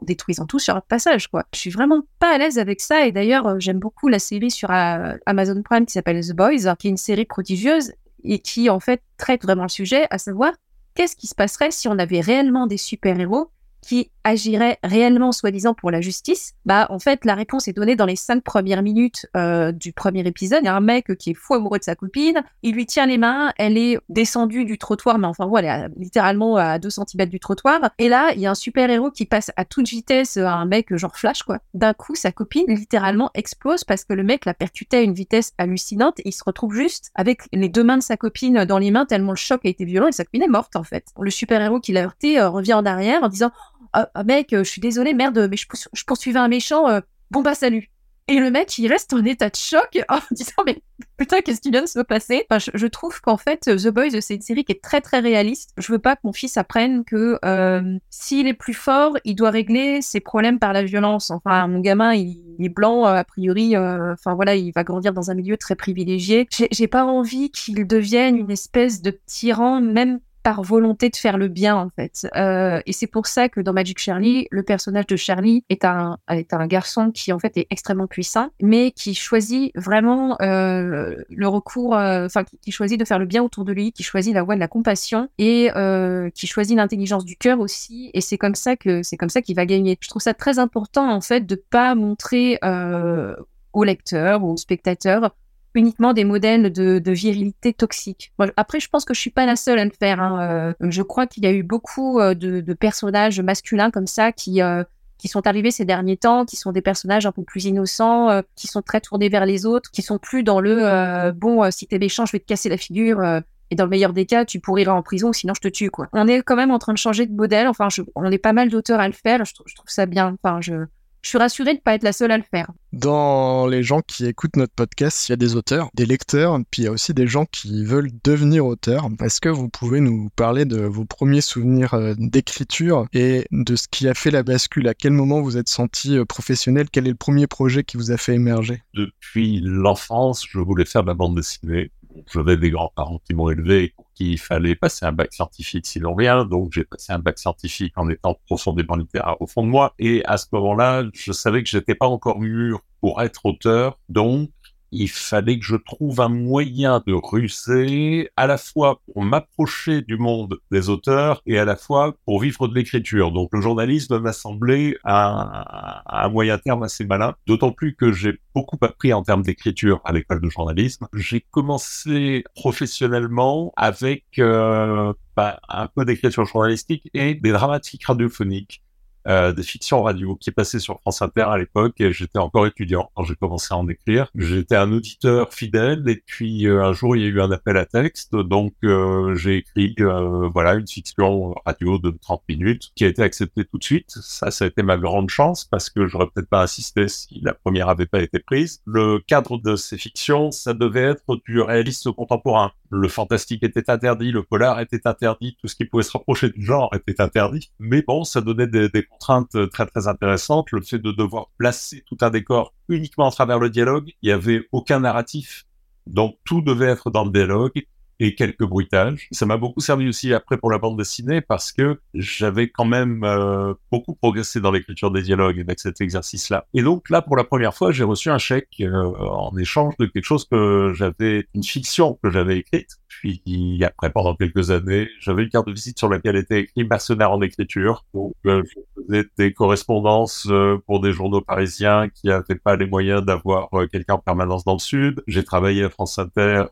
[0.00, 1.28] détruisant tout sur un passage.
[1.28, 1.44] Quoi.
[1.52, 4.50] Je suis vraiment pas à l'aise avec ça et d'ailleurs euh, j'aime beaucoup la série
[4.50, 7.92] sur euh, Amazon Prime qui s'appelle The Boys, qui est une série prodigieuse
[8.24, 10.52] et qui en fait traite vraiment le sujet, à savoir
[10.94, 13.50] qu'est-ce qui se passerait si on avait réellement des super-héros
[13.82, 18.06] qui agirait réellement soi-disant pour la justice, bah en fait la réponse est donnée dans
[18.06, 20.60] les cinq premières minutes euh, du premier épisode.
[20.62, 23.06] Il y a un mec qui est fou amoureux de sa copine, il lui tient
[23.06, 26.88] les mains, elle est descendue du trottoir, mais enfin voilà, elle est littéralement à 2
[26.88, 27.90] cm du trottoir.
[27.98, 30.66] Et là, il y a un super héros qui passe à toute vitesse à un
[30.66, 31.58] mec genre flash quoi.
[31.74, 35.52] D'un coup, sa copine littéralement explose parce que le mec la percutait à une vitesse
[35.58, 39.06] hallucinante il se retrouve juste avec les deux mains de sa copine dans les mains
[39.06, 41.06] tellement le choc a été violent et sa copine est morte en fait.
[41.20, 43.50] Le super héros qui l'a heurté euh, revient en arrière en disant
[43.92, 47.42] ah, ah, mec, euh, je suis désolé, merde, mais je, poursuivais un méchant, euh, bon
[47.42, 47.88] bah salut.
[48.28, 50.80] Et le mec, il reste en état de choc en disant mais
[51.16, 52.46] putain, qu'est-ce qui vient de se passer?
[52.72, 55.72] Je, trouve qu'en fait, The Boys, c'est une série qui est très très réaliste.
[55.76, 59.50] Je veux pas que mon fils apprenne que euh, s'il est plus fort, il doit
[59.50, 61.30] régler ses problèmes par la violence.
[61.30, 65.34] Enfin, mon gamin, il, est blanc, a priori, enfin voilà, il va grandir dans un
[65.34, 66.48] milieu très privilégié.
[66.70, 71.48] J'ai pas envie qu'il devienne une espèce de tyran, même par volonté de faire le
[71.48, 72.26] bien en fait.
[72.36, 76.18] Euh, et c'est pour ça que dans Magic Charlie, le personnage de Charlie est un
[76.28, 81.48] est un garçon qui en fait est extrêmement puissant, mais qui choisit vraiment euh, le
[81.48, 84.42] recours, euh, enfin qui, choisit de faire le bien autour de lui, qui choisit la
[84.42, 88.10] voie de la compassion et euh, qui choisit l'intelligence du cœur aussi.
[88.14, 89.96] Et c'est comme ça que c'est comme ça qu'il va gagner.
[90.00, 93.34] Je trouve ça très important en fait de pas montrer euh,
[93.72, 95.34] au lecteur ou au spectateur
[95.74, 98.32] uniquement des modèles de, de virilité toxique.
[98.56, 100.20] après, je pense que je suis pas la seule à le faire.
[100.20, 100.74] Hein.
[100.80, 104.32] Euh, je crois qu'il y a eu beaucoup euh, de, de, personnages masculins comme ça
[104.32, 104.84] qui euh,
[105.18, 108.66] qui sont arrivés ces derniers temps, qui sont des personnages un peu plus innocents, qui
[108.66, 112.26] sont très tournés vers les autres, qui sont plus dans le bon si t'es méchant,
[112.26, 113.22] je vais te casser la figure.
[113.70, 116.08] et dans le meilleur des cas, tu pourrais en prison, sinon je te tue, quoi.
[116.12, 117.68] On est quand même en train de changer de modèle.
[117.68, 119.44] Enfin, je, on est pas mal d'auteurs à le faire.
[119.44, 120.36] Je, je trouve ça bien.
[120.42, 120.86] Enfin, je,
[121.22, 122.70] je suis rassurée de ne pas être la seule à le faire.
[122.92, 126.82] Dans les gens qui écoutent notre podcast, il y a des auteurs, des lecteurs, puis
[126.82, 129.08] il y a aussi des gens qui veulent devenir auteurs.
[129.22, 133.86] Est-ce que vous pouvez nous parler de vos premiers souvenirs euh, d'écriture et de ce
[133.88, 134.88] qui a fait la bascule?
[134.88, 136.88] À quel moment vous êtes senti euh, professionnel?
[136.90, 138.82] Quel est le premier projet qui vous a fait émerger?
[138.92, 141.90] Depuis l'enfance, je voulais faire de la bande dessinée.
[142.32, 146.44] J'avais des grands-parents qui m'ont élevé qu'il fallait passer un bac scientifique sinon rien.
[146.44, 149.94] Donc j'ai passé un bac scientifique en étant profondément littéraire au fond de moi.
[149.98, 153.98] Et à ce moment-là, je savais que j'étais pas encore mûr pour être auteur.
[154.08, 154.50] Donc
[154.92, 160.18] il fallait que je trouve un moyen de ruser à la fois pour m'approcher du
[160.18, 163.32] monde des auteurs et à la fois pour vivre de l'écriture.
[163.32, 168.38] Donc le journalisme m'a semblé un, un, moyen terme assez malin, d'autant plus que j'ai
[168.54, 171.08] beaucoup appris en termes d'écriture à l'école de journalisme.
[171.14, 178.82] J'ai commencé professionnellement avec euh, bah, un peu d'écriture journalistique et des dramatiques radiophoniques
[179.28, 182.66] euh, des fictions radio qui est passé sur France Inter à l'époque et j'étais encore
[182.66, 184.30] étudiant quand j'ai commencé à en écrire.
[184.34, 187.76] J'étais un auditeur fidèle et puis euh, un jour il y a eu un appel
[187.76, 193.04] à texte donc euh, j'ai écrit euh, voilà une fiction radio de 30 minutes qui
[193.04, 194.10] a été acceptée tout de suite.
[194.10, 197.54] Ça ça a été ma grande chance parce que j'aurais peut-être pas insisté si la
[197.54, 198.82] première avait pas été prise.
[198.86, 204.32] Le cadre de ces fictions ça devait être du réaliste contemporain le fantastique était interdit,
[204.32, 207.72] le polar était interdit, tout ce qui pouvait se rapprocher du genre était interdit.
[207.78, 210.70] Mais bon, ça donnait des, contraintes très très intéressantes.
[210.72, 214.32] Le fait de devoir placer tout un décor uniquement à travers le dialogue, il n'y
[214.32, 215.64] avait aucun narratif.
[216.06, 217.82] Donc tout devait être dans le dialogue
[218.22, 219.26] et quelques bruitages.
[219.32, 223.24] Ça m'a beaucoup servi aussi après pour la bande dessinée parce que j'avais quand même
[223.24, 226.66] euh, beaucoup progressé dans l'écriture des dialogues avec cet exercice-là.
[226.72, 230.06] Et donc là, pour la première fois, j'ai reçu un chèque euh, en échange de
[230.06, 232.98] quelque chose que j'avais, une fiction que j'avais écrite.
[233.20, 237.32] Puis après, pendant quelques années, j'avais une carte de visite sur laquelle était écrit mercenaire
[237.32, 238.04] en écriture.
[238.14, 240.48] Donc euh, je faisais des correspondances
[240.86, 244.78] pour des journaux parisiens qui n'avaient pas les moyens d'avoir quelqu'un en permanence dans le
[244.78, 245.22] sud.
[245.26, 246.64] J'ai travaillé à France Inter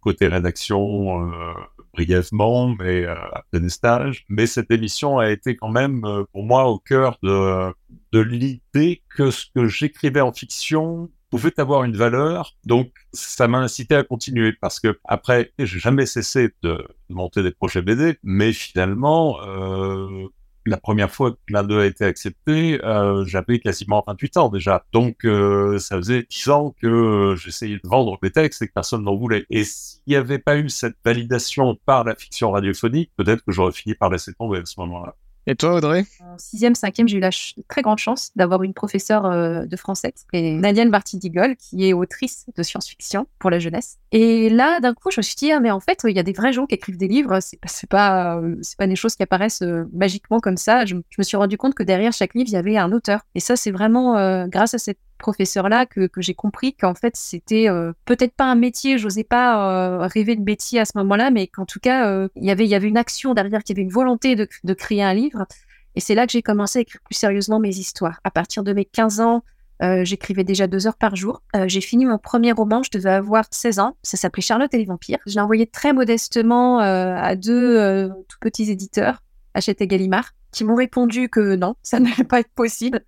[0.00, 1.52] côté rédaction euh,
[1.94, 4.24] brièvement, mais euh, après des stages.
[4.28, 7.74] Mais cette émission a été quand même euh, pour moi au cœur de
[8.12, 12.56] l'idée que ce que j'écrivais en fiction pouvait avoir une valeur.
[12.66, 17.52] Donc, ça m'a incité à continuer parce que après, j'ai jamais cessé de monter des
[17.52, 20.26] projets BD, mais finalement, euh,
[20.66, 24.84] la première fois que l'un d'eux a été accepté, euh, j'avais quasiment 28 ans déjà.
[24.92, 29.02] Donc, euh, ça faisait 10 ans que j'essayais de vendre mes textes et que personne
[29.04, 29.46] n'en voulait.
[29.48, 33.72] Et s'il n'y avait pas eu cette validation par la fiction radiophonique, peut-être que j'aurais
[33.72, 35.16] fini par laisser tomber à ce moment-là.
[35.46, 36.04] Et toi, Audrey?
[36.20, 37.30] En sixième, cinquième, j'ai eu la
[37.68, 42.46] très grande chance d'avoir une professeure euh, de français, et Nadiane Barty-Digol, qui est autrice
[42.56, 43.98] de science-fiction pour la jeunesse.
[44.12, 46.22] Et là, d'un coup, je me suis dit, ah, mais en fait, il y a
[46.22, 47.40] des vrais gens qui écrivent des livres.
[47.40, 50.84] C'est pas, euh, pas des choses qui apparaissent euh, magiquement comme ça.
[50.84, 53.22] Je, me suis rendu compte que derrière chaque livre, il y avait un auteur.
[53.34, 57.68] Et ça, c'est vraiment grâce à cette professeur-là que, que j'ai compris qu'en fait, c'était
[58.04, 58.98] peut-être pas un métier.
[58.98, 62.64] J'osais pas rêver de métier à ce moment-là, mais qu'en tout cas, il y avait,
[62.64, 65.14] il y avait une action derrière, qu'il y avait une volonté de, de créer un
[65.14, 65.46] livre
[65.94, 68.20] et c'est là que j'ai commencé à écrire plus sérieusement mes histoires.
[68.24, 69.44] À partir de mes 15 ans,
[69.82, 71.42] euh, j'écrivais déjà deux heures par jour.
[71.56, 73.96] Euh, j'ai fini mon premier roman, je devais avoir 16 ans.
[74.02, 75.18] Ça s'appelait Charlotte et les vampires.
[75.26, 79.22] Je l'ai envoyé très modestement euh, à deux tout petits éditeurs,
[79.54, 83.00] Hachette et Gallimard qui m'ont répondu que non, ça n'allait pas être possible.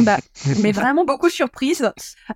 [0.00, 0.18] bah,
[0.62, 1.92] mais vraiment beaucoup surprise.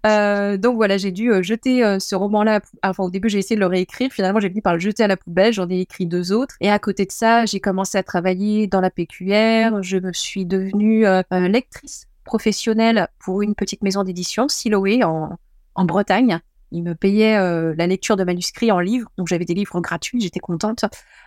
[0.06, 2.60] Euh, donc voilà, j'ai dû euh, jeter euh, ce roman-là.
[2.84, 4.12] Enfin, au début, j'ai essayé de le réécrire.
[4.12, 5.52] Finalement, j'ai fini par le jeter à la poubelle.
[5.52, 6.54] J'en ai écrit deux autres.
[6.60, 9.82] Et à côté de ça, j'ai commencé à travailler dans la PQR.
[9.82, 11.04] Je me suis devenue
[11.48, 15.36] lectrice professionnelle pour une petite maison d'édition, Siloé, en,
[15.74, 16.40] en Bretagne.
[16.72, 20.20] Il me payait euh, la lecture de manuscrits en livres, donc j'avais des livres gratuits,
[20.20, 20.84] j'étais contente.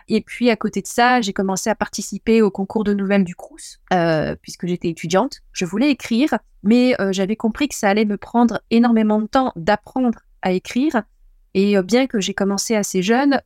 [0.08, 3.34] Et puis à côté de ça, j'ai commencé à participer au concours de nouvelles du
[3.34, 5.40] Crous, euh, puisque j'étais étudiante.
[5.52, 9.52] Je voulais écrire, mais euh, j'avais compris que ça allait me prendre énormément de temps
[9.56, 11.02] d'apprendre à écrire.
[11.56, 13.40] Et bien que j'ai commencé assez jeune,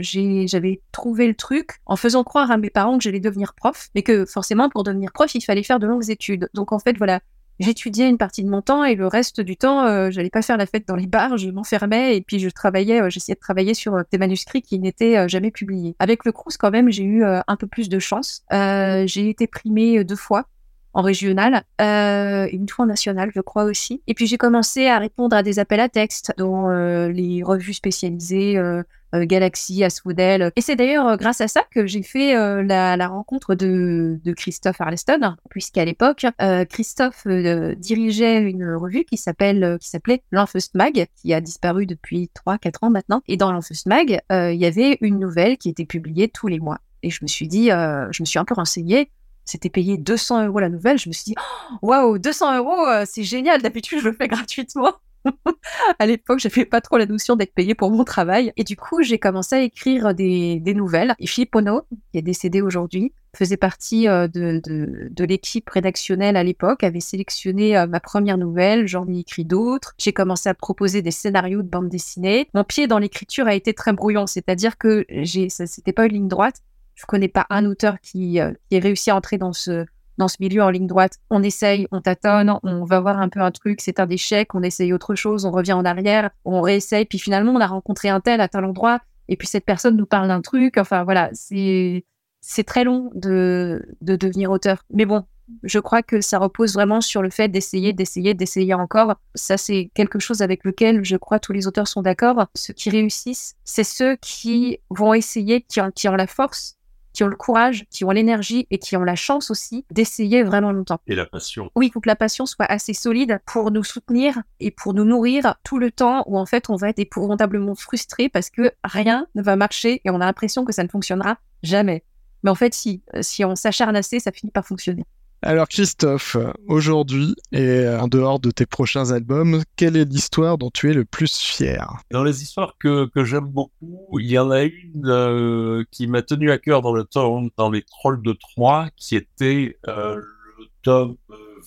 [0.00, 4.02] j'avais trouvé le truc en faisant croire à mes parents que j'allais devenir prof, mais
[4.02, 6.48] que forcément pour devenir prof, il fallait faire de longues études.
[6.54, 7.20] Donc en fait, voilà,
[7.58, 10.56] j'étudiais une partie de mon temps et le reste du temps, euh, j'allais pas faire
[10.56, 13.74] la fête dans les bars, je m'enfermais et puis je travaillais, euh, j'essayais de travailler
[13.74, 15.96] sur euh, des manuscrits qui n'étaient euh, jamais publiés.
[15.98, 18.44] Avec le Crous, quand même, j'ai eu un peu plus de chance.
[18.50, 20.46] j'ai été primée deux fois
[20.92, 24.02] en régional, une fois en national, je crois aussi.
[24.06, 26.68] Et puis j'ai commencé à répondre à des appels à texte dans
[27.08, 28.82] les revues spécialisées euh,
[29.14, 30.52] Galaxy, Asphodel.
[30.56, 34.80] Et c'est d'ailleurs euh, grâce à ça que j'ai fait euh, la, rencontre de, Christophe
[34.80, 36.26] Arleston, puisqu'à l'époque,
[36.68, 42.70] Christophe dirigeait une revue qui s'appelle qui s'appelait l'Enfeust Mag, qui a disparu depuis 3-4
[42.82, 43.22] ans maintenant.
[43.28, 46.78] Et dans l'Enfeust Mag, il y avait une nouvelle qui était publiée tous les mois.
[47.02, 49.10] Et je me suis dit, je me suis un peu renseignée
[49.48, 50.98] c'était payé 200 euros la nouvelle.
[50.98, 53.62] Je me suis dit, oh, waouh, 200 euros, c'est génial.
[53.62, 54.92] D'habitude, je le fais gratuitement.
[55.98, 58.52] à l'époque, j'avais pas trop la notion d'être payé pour mon travail.
[58.56, 61.14] Et du coup, j'ai commencé à écrire des, nouvelles.
[61.18, 66.82] Et Philippe Ono, qui est décédé aujourd'hui, faisait partie euh, de, l'équipe rédactionnelle à l'époque,
[66.84, 69.94] avait sélectionné euh, ma première nouvelle, j'en ai écrit d'autres.
[69.98, 72.48] J'ai commencé à proposer des scénarios de bande dessinée.
[72.54, 76.28] Mon pied dans l'écriture a été très brouillon, c'est-à-dire que j'ai, c'était pas une ligne
[76.28, 76.62] droite.
[76.94, 79.84] Je connais pas un auteur qui, euh, qui ait réussi à entrer dans ce,
[80.18, 81.18] dans ce milieu en ligne droite.
[81.30, 84.62] On essaye, on tâtonne, on va voir un peu un truc, c'est un échec, on
[84.62, 88.20] essaye autre chose, on revient en arrière, on réessaye, puis finalement on a rencontré un
[88.20, 90.78] tel à tel endroit, et puis cette personne nous parle d'un truc.
[90.78, 92.04] Enfin voilà, c'est
[92.40, 94.84] c'est très long de, de devenir auteur.
[94.92, 95.24] Mais bon,
[95.62, 99.16] je crois que ça repose vraiment sur le fait d'essayer, d'essayer, d'essayer encore.
[99.34, 102.46] Ça, c'est quelque chose avec lequel je crois tous les auteurs sont d'accord.
[102.54, 106.75] Ceux qui réussissent, c'est ceux qui vont essayer, qui ont, qui ont la force
[107.16, 110.70] qui ont le courage, qui ont l'énergie et qui ont la chance aussi d'essayer vraiment
[110.70, 111.00] longtemps.
[111.06, 111.70] Et la passion.
[111.74, 115.04] Oui, il faut que la passion soit assez solide pour nous soutenir et pour nous
[115.04, 119.26] nourrir tout le temps où en fait on va être épouvantablement frustré parce que rien
[119.34, 122.04] ne va marcher et on a l'impression que ça ne fonctionnera jamais.
[122.42, 125.06] Mais en fait, si, si on s'acharne assez, ça finit par fonctionner.
[125.42, 130.90] Alors Christophe, aujourd'hui et en dehors de tes prochains albums, quelle est l'histoire dont tu
[130.90, 131.86] es le plus fier?
[132.10, 136.22] Dans les histoires que, que j'aime beaucoup, il y en a une euh, qui m'a
[136.22, 140.64] tenu à cœur dans le temps, dans les Trolls de Troyes, qui était euh, le
[140.82, 141.16] tome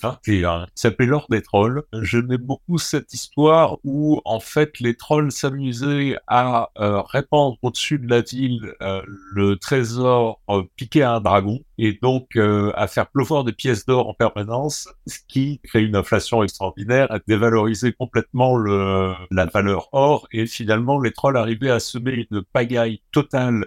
[0.03, 1.83] euh, 21, qui s'appelait L'Or des Trolls.
[2.01, 8.09] J'aimais beaucoup cette histoire où, en fait, les trolls s'amusaient à euh, répandre au-dessus de
[8.09, 9.01] la ville euh,
[9.33, 14.09] le trésor euh, piqué à un dragon, et donc à faire pleuvoir des pièces d'or
[14.09, 20.45] en permanence, ce qui crée une inflation extraordinaire, à dévaloriser complètement la valeur or, et
[20.45, 23.65] finalement, les trolls arrivaient à semer une pagaille totale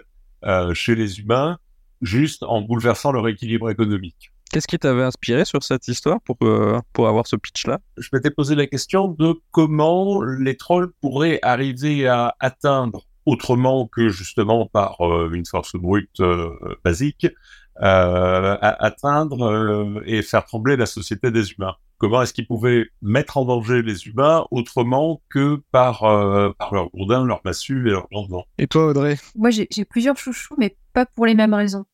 [0.73, 1.57] chez les humains,
[2.01, 4.32] juste en bouleversant leur équilibre économique.
[4.53, 7.79] Qu'est-ce qui t'avait inspiré sur cette histoire pour, euh, pour avoir ce pitch-là?
[7.97, 14.09] Je m'étais posé la question de comment les trolls pourraient arriver à atteindre, autrement que
[14.09, 16.51] justement par euh, une force brute euh,
[16.83, 17.25] basique,
[17.77, 21.73] à atteindre et faire trembler la société des humains.
[21.97, 26.01] Comment est-ce qu'ils pouvaient mettre en danger les humains autrement que par,
[26.59, 29.17] par leur gourdin, leur massue et leur vent Et toi, Audrey?
[29.35, 31.85] Moi, j'ai plusieurs chouchous, mais pas pour les mêmes raisons.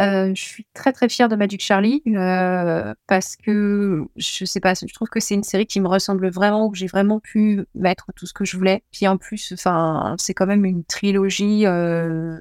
[0.00, 4.72] Euh, je suis très très fière de Magic Charlie euh, parce que je sais pas,
[4.74, 8.06] je trouve que c'est une série qui me ressemble vraiment où j'ai vraiment pu mettre
[8.16, 8.82] tout ce que je voulais.
[8.92, 9.54] Puis en plus,
[10.18, 12.38] c'est quand même une trilogie euh,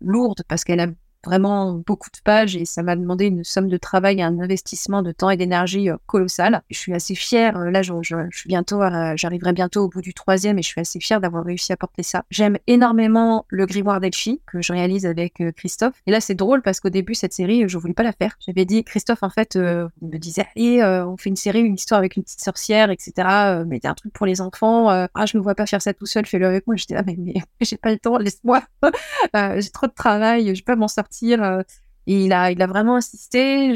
[0.00, 0.86] lourde parce qu'elle a
[1.24, 5.02] vraiment beaucoup de pages et ça m'a demandé une somme de travail et un investissement
[5.02, 6.62] de temps et d'énergie euh, colossal.
[6.70, 7.56] Je suis assez fière.
[7.56, 10.62] euh, Là, je, je- je suis bientôt, à- j'arriverai bientôt au bout du troisième et
[10.62, 12.24] je suis assez fière d'avoir réussi à porter ça.
[12.30, 15.94] J'aime énormément le grimoire d'Elchi que je réalise avec euh, Christophe.
[16.06, 18.36] Et là, c'est drôle parce qu'au début, cette série, je voulais pas la faire.
[18.46, 21.60] J'avais dit, Christophe, en fait, euh, il me disait, allez, euh, on fait une série,
[21.60, 23.12] une histoire avec une petite sorcière, etc.
[23.60, 24.90] euh, mais un truc pour les enfants.
[24.90, 26.76] euh, ah, je me vois pas faire ça tout seul, fais-le avec moi.
[26.76, 28.62] J'étais là, mais, mais j'ai pas le temps, laisse-moi.
[29.36, 31.13] Euh, j'ai trop de travail, je pas m'en sortir.
[31.22, 31.62] Euh.
[32.06, 33.72] Il a, vraiment insisté.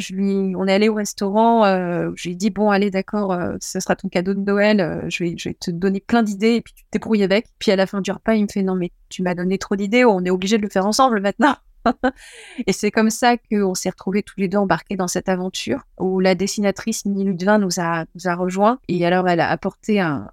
[0.57, 1.65] On est allé au restaurant.
[1.65, 4.81] Euh, je lui ai dit bon, allez, d'accord, euh, ce sera ton cadeau de Noël.
[4.81, 7.47] euh, je vais, te donner plein d'idées et puis tu te débrouilles avec.
[7.59, 9.77] Puis à la fin du repas, il me fait non mais tu m'as donné trop
[9.77, 10.05] d'idées.
[10.05, 11.57] On est obligé de le faire ensemble maintenant.
[12.67, 16.21] et c'est comme ça qu'on s'est retrouvés tous les deux embarqués dans cette aventure où
[16.21, 18.79] la dessinatrice Mini Ludvin nous a, rejoints.
[18.89, 20.29] Et alors elle a apporté un,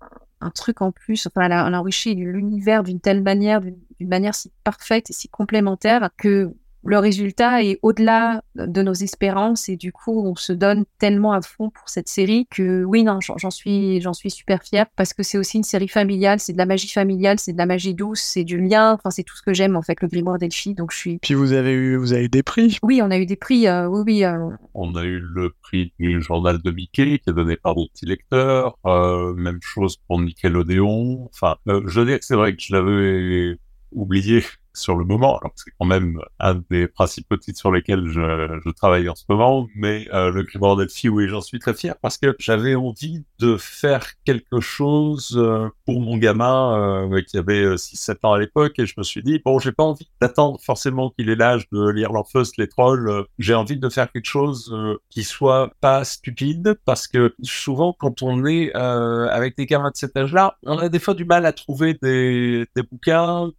[0.53, 1.27] truc en plus.
[1.27, 6.09] Enfin, elle a, enrichi l'univers d'une telle manière, d'une manière si parfaite et si complémentaire
[6.17, 6.53] que
[6.85, 11.41] le résultat est au-delà de nos espérances et du coup on se donne tellement à
[11.41, 15.23] fond pour cette série que oui non j'en suis j'en suis super fière parce que
[15.23, 18.21] c'est aussi une série familiale c'est de la magie familiale c'est de la magie douce
[18.21, 20.91] c'est du lien enfin c'est tout ce que j'aime en fait le grimoire d'Elfie donc
[20.91, 22.77] je suis Puis vous avez eu, vous avez eu des prix.
[22.83, 25.93] oui on a eu des prix euh, oui oui euh, On a eu le prix
[25.99, 28.77] du journal de Mickey qui est donné par des petits lecteurs.
[28.85, 31.29] Euh, même chose pour Nickelodeon.
[31.33, 33.57] Enfin, euh, je veux dire que c'est vrai que je l'avais
[33.91, 34.43] oublié
[34.75, 38.69] sur le moment, alors c'est quand même un des principaux titres sur lesquels je, je
[38.71, 39.67] travaille en ce moment.
[39.75, 43.57] Mais euh, le Grimoire d'Elfie, oui, j'en suis très fier parce que j'avais envie de
[43.57, 48.85] faire quelque chose euh, pour mon gamin euh, qui avait 6-7 ans à l'époque et
[48.85, 52.11] je me suis dit, bon, j'ai pas envie d'attendre forcément qu'il ait l'âge de lire
[52.11, 53.09] l'Enfeust, les trolls.
[53.09, 57.93] Euh, J'ai envie de faire quelque chose euh, qui soit pas stupide parce que souvent
[57.97, 61.25] quand on est euh, avec des gamins de cet âge-là, on a des fois du
[61.25, 63.51] mal à trouver des, des bouquins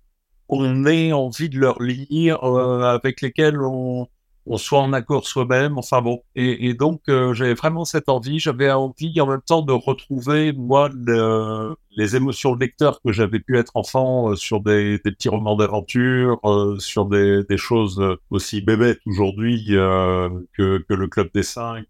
[0.48, 4.06] qu'on ait envie de leur lire, euh, avec lesquels on,
[4.46, 5.76] on soit en accord soi-même.
[5.78, 8.38] Enfin bon, et, et donc euh, j'avais vraiment cette envie.
[8.38, 13.40] J'avais envie en même temps de retrouver moi le- les émotions de lecteur que j'avais
[13.40, 17.98] pu être enfant euh, sur des, des petits romans d'aventure, euh, sur des, des choses
[18.00, 21.86] euh, aussi bébêtes aujourd'hui euh, que, que le club des cinq.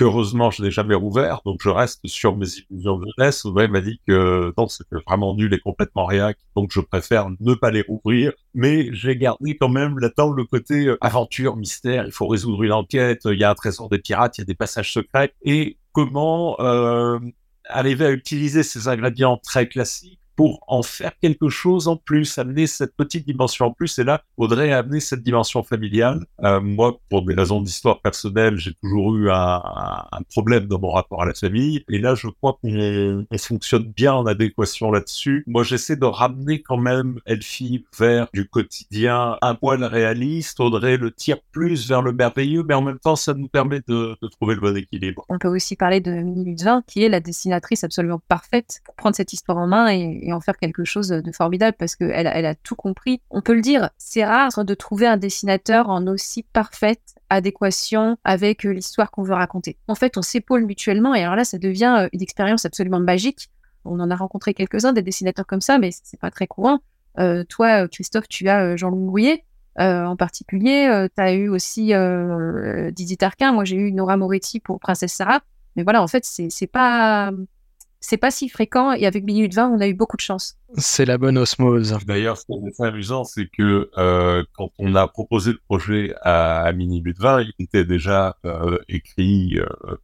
[0.00, 3.44] Qu'heureusement je n'ai jamais rouvert, donc je reste sur mes illusions de jeunesse.
[3.44, 7.52] Audrey m'a dit que non, c'était vraiment nul et complètement réac, donc je préfère ne
[7.52, 8.32] pas les rouvrir.
[8.54, 12.72] Mais j'ai gardé quand même là-dedans le côté euh, aventure, mystère, il faut résoudre une
[12.72, 15.76] enquête, il y a un trésor des pirates, il y a des passages secrets, et
[15.92, 17.18] comment euh,
[17.66, 22.66] arriver à utiliser ces ingrédients très classiques pour en faire quelque chose en plus, amener
[22.66, 23.98] cette petite dimension en plus.
[23.98, 26.24] Et là, Audrey a amené cette dimension familiale.
[26.42, 29.60] Euh, moi, pour des raisons d'histoire personnelle, j'ai toujours eu un,
[30.30, 31.84] problème dans mon rapport à la famille.
[31.90, 35.44] Et là, je crois qu'on on fonctionne bien en adéquation là-dessus.
[35.46, 40.58] Moi, j'essaie de ramener quand même Elfie vers du quotidien un poil réaliste.
[40.60, 44.16] Audrey le tire plus vers le merveilleux, mais en même temps, ça nous permet de,
[44.38, 45.22] trouver le bon équilibre.
[45.28, 49.16] On peut aussi parler de Mini Ludvin, qui est la dessinatrice absolument parfaite pour prendre
[49.16, 49.90] cette histoire en main
[50.32, 53.20] en faire quelque chose de formidable parce qu'elle elle a tout compris.
[53.30, 58.66] On peut le dire, c'est rare de trouver un dessinateur en aussi parfaite adéquation avec
[58.66, 59.78] euh, l'histoire qu'on veut raconter.
[59.88, 63.50] En fait, on s'épaule mutuellement et alors là, ça devient euh, une expérience absolument magique.
[63.84, 66.80] On en a rencontré quelques-uns des dessinateurs comme ça, mais c'est pas très courant.
[67.18, 69.44] Euh, toi, euh, Christophe, tu as euh, Jean-Louis Brouillet,
[69.78, 71.06] euh, en particulier.
[71.14, 73.52] tu as eu aussi euh, Didier Tarquin.
[73.52, 75.40] Moi, j'ai eu Nora Moretti pour Princesse Sarah.
[75.76, 77.30] Mais voilà, en fait, c'est pas
[78.00, 78.92] c'est pas si fréquent.
[78.92, 80.56] Et avec Minute 20, on a eu beaucoup de chance.
[80.76, 81.96] C'est la bonne osmose.
[82.06, 86.14] D'ailleurs, ce qui est assez amusant, c'est que euh, quand on a proposé le projet
[86.22, 89.96] à, à Mini Ludvin, il était déjà euh, écrit euh,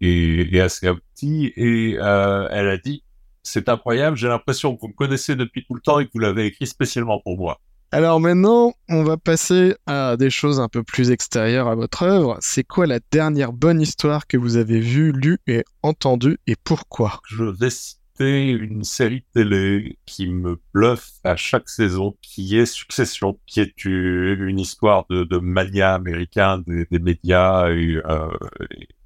[0.00, 3.04] et, et assez abouti, et euh, elle a dit
[3.42, 6.18] c'est incroyable, j'ai l'impression que vous me connaissez depuis tout le temps et que vous
[6.18, 7.60] l'avez écrit spécialement pour moi.
[7.94, 12.36] Alors maintenant, on va passer à des choses un peu plus extérieures à votre œuvre.
[12.40, 17.20] C'est quoi la dernière bonne histoire que vous avez vue, lue et entendue et pourquoi?
[17.28, 23.38] Je vais citer une série télé qui me bluffe à chaque saison, qui est Succession,
[23.46, 28.28] qui est une, histoire de, mania américain des, médias et, euh,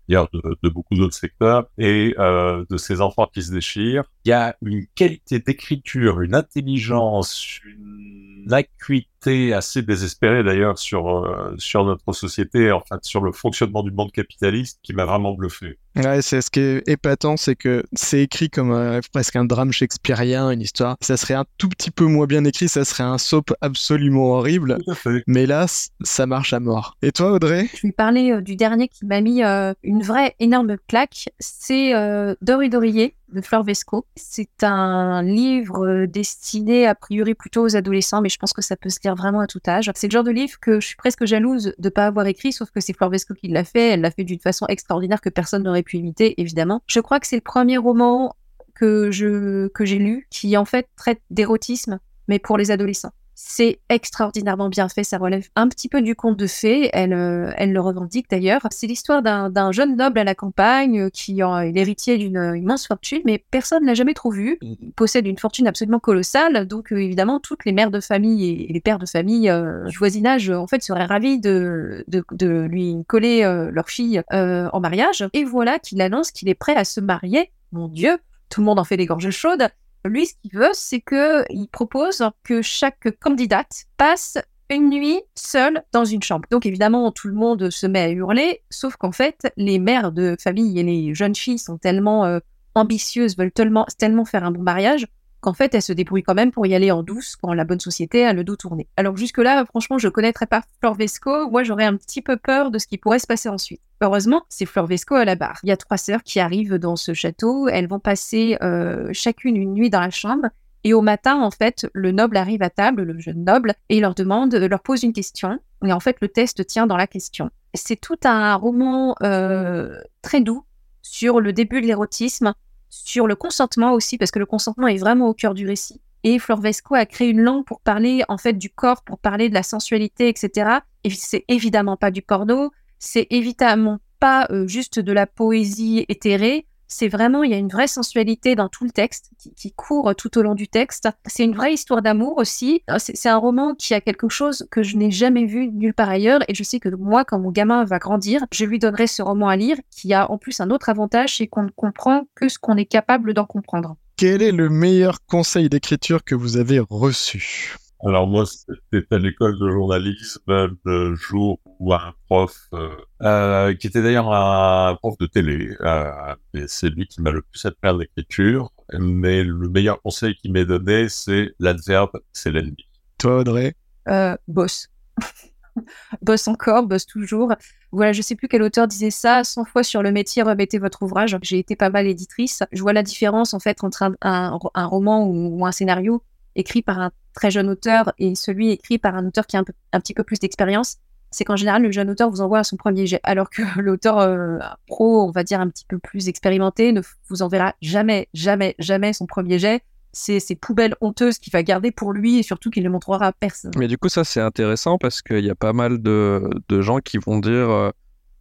[0.08, 4.04] de beaucoup d'autres secteurs, et euh, de ces enfants qui se déchirent.
[4.24, 11.54] Il y a une qualité d'écriture, une intelligence, une acuité assez désespérée d'ailleurs sur euh,
[11.58, 15.78] sur notre société, en fait sur le fonctionnement du monde capitaliste, qui m'a vraiment bluffé.
[15.96, 19.72] Ouais, c'est ce qui est épatant, c'est que c'est écrit comme euh, presque un drame
[19.72, 20.96] shakespearien, une histoire.
[21.00, 24.78] Ça serait un tout petit peu moins bien écrit, ça serait un soap absolument horrible.
[24.84, 25.24] Tout à fait.
[25.26, 25.66] Mais là,
[26.02, 26.96] ça marche à mort.
[27.02, 27.68] Et toi, Audrey?
[27.74, 31.28] Je vais parler euh, du dernier qui m'a mis euh, une vraie énorme claque.
[31.38, 34.06] C'est euh, Dori Dorier de Fleur Vesco.
[34.16, 38.76] C'est un livre euh, destiné a priori plutôt aux adolescents, mais je pense que ça
[38.76, 39.90] peut se lire vraiment à tout âge.
[39.94, 42.70] C'est le genre de livre que je suis presque jalouse de pas avoir écrit, sauf
[42.70, 43.90] que c'est Fleur Vesco qui l'a fait.
[43.90, 46.82] Elle l'a fait d'une façon extraordinaire que personne n'aurait pu imiter, évidemment.
[46.86, 48.34] Je crois que c'est le premier roman
[48.74, 51.98] que je que j'ai lu qui en fait traite d'érotisme,
[52.28, 53.12] mais pour les adolescents.
[53.40, 57.52] C'est extraordinairement bien fait, ça relève un petit peu du conte de fées, elle, euh,
[57.56, 58.66] le revendique d'ailleurs.
[58.72, 63.20] C'est l'histoire d'un jeune noble à la campagne euh, qui est l'héritier d'une immense fortune,
[63.24, 64.58] mais personne ne l'a jamais trop vu.
[64.60, 68.72] Il possède une fortune absolument colossale, donc euh, évidemment toutes les mères de famille et,
[68.72, 69.48] les pères de famille
[69.86, 75.28] du voisinage en fait seraient ravis de, de, de lui coller leur fille en mariage.
[75.32, 77.52] Et voilà qu'il annonce qu'il est prêt à se marier.
[77.70, 78.18] Mon Dieu,
[78.50, 79.68] tout le monde en fait des gorges chaudes.
[80.04, 84.38] Lui, ce qu'il veut, c'est que il propose que chaque candidate passe
[84.70, 86.46] une nuit seule dans une chambre.
[86.50, 90.36] Donc évidemment, tout le monde se met à hurler, sauf qu'en fait, les mères de
[90.38, 92.38] famille et les jeunes filles sont tellement euh,
[92.74, 95.06] ambitieuses, veulent tellement faire un bon mariage
[95.40, 97.80] qu'en fait, elle se débrouille quand même pour y aller en douce quand la bonne
[97.80, 98.88] société a le dos tourné.
[98.96, 101.50] Alors jusque-là, franchement, je connaîtrais pas Fleur Vesco.
[101.50, 103.80] Moi, j'aurais un petit peu peur de ce qui pourrait se passer ensuite.
[104.00, 105.58] Heureusement, c'est Fleur Vesco à la barre.
[105.62, 107.68] Il y a trois sœurs qui arrivent dans ce château.
[107.68, 110.48] Elles vont passer euh, chacune une nuit dans la chambre.
[110.84, 114.14] Et au matin, en fait, le noble arrive à table, le jeune noble, et leur
[114.14, 115.58] demande, leur pose une question.
[115.84, 117.50] Et en fait, le test tient dans la question.
[117.74, 120.64] C'est tout un roman euh, très doux
[121.02, 122.54] sur le début de l'érotisme,
[122.90, 126.00] sur le consentement aussi, parce que le consentement est vraiment au cœur du récit.
[126.24, 129.48] Et Flor Vesco a créé une langue pour parler en fait du corps, pour parler
[129.48, 130.78] de la sensualité, etc.
[131.04, 136.66] Et c'est évidemment pas du porno, c'est évidemment pas euh, juste de la poésie éthérée,
[136.88, 140.38] c'est vraiment, il y a une vraie sensualité dans tout le texte qui, court tout
[140.38, 141.08] au long du texte.
[141.26, 142.82] C'est une vraie histoire d'amour aussi.
[142.90, 146.08] Euh, c'est un roman qui a quelque chose que je n'ai jamais vu nulle part
[146.08, 149.22] ailleurs et je sais que moi, quand mon gamin va grandir, je lui donnerai ce
[149.22, 152.48] roman à lire qui a en plus un autre avantage, c'est qu'on ne comprend que
[152.48, 153.96] ce qu'on est capable d'en comprendre.
[154.16, 157.76] Quel est le meilleur conseil d'écriture que vous avez reçu?
[158.04, 162.90] Alors moi, c'était à l'école de journalisme le jour où un prof, euh,
[163.22, 166.34] euh, qui était d'ailleurs un prof de télé, euh,
[166.66, 170.64] c'est lui qui m'a le plus appris à l'écriture, mais le meilleur conseil qu'il m'ait
[170.64, 172.88] donné, c'est l'adverbe, c'est l'ennemi.
[173.18, 173.74] Toi, Audrey?
[174.08, 174.88] Euh, Boss.
[176.22, 177.52] boss encore, boss toujours.
[177.90, 179.44] Voilà, je sais plus quel auteur disait ça.
[179.44, 181.36] 100 fois sur le métier, remettez votre ouvrage.
[181.42, 182.62] J'ai été pas mal éditrice.
[182.72, 186.22] Je vois la différence en fait entre un, un, roman ou, un scénario
[186.54, 189.62] écrit par un très jeune auteur et celui écrit par un auteur qui a
[189.92, 190.96] un, petit peu plus d'expérience,
[191.30, 194.58] c'est qu'en général, le jeune auteur vous envoie son premier jet, alors que l'auteur euh,
[194.88, 199.12] pro, on va dire un petit peu plus expérimenté, ne vous enverra jamais, jamais, jamais
[199.12, 199.82] son premier jet.
[200.12, 203.32] C'est ces poubelles honteuses qu'il va garder pour lui et surtout qu'il ne montrera à
[203.32, 203.70] personne.
[203.76, 207.18] Mais du coup, ça, c'est intéressant parce qu'il y a pas mal de, gens qui
[207.18, 207.90] vont dire euh,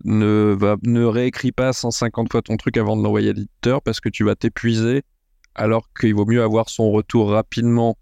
[0.06, 4.10] ne, ne réécris pas 150 fois ton truc avant de l'envoyer à l'éditeur parce que
[4.10, 5.04] tu vas t'épuiser
[5.54, 7.96] alors qu'il vaut mieux avoir son retour rapidement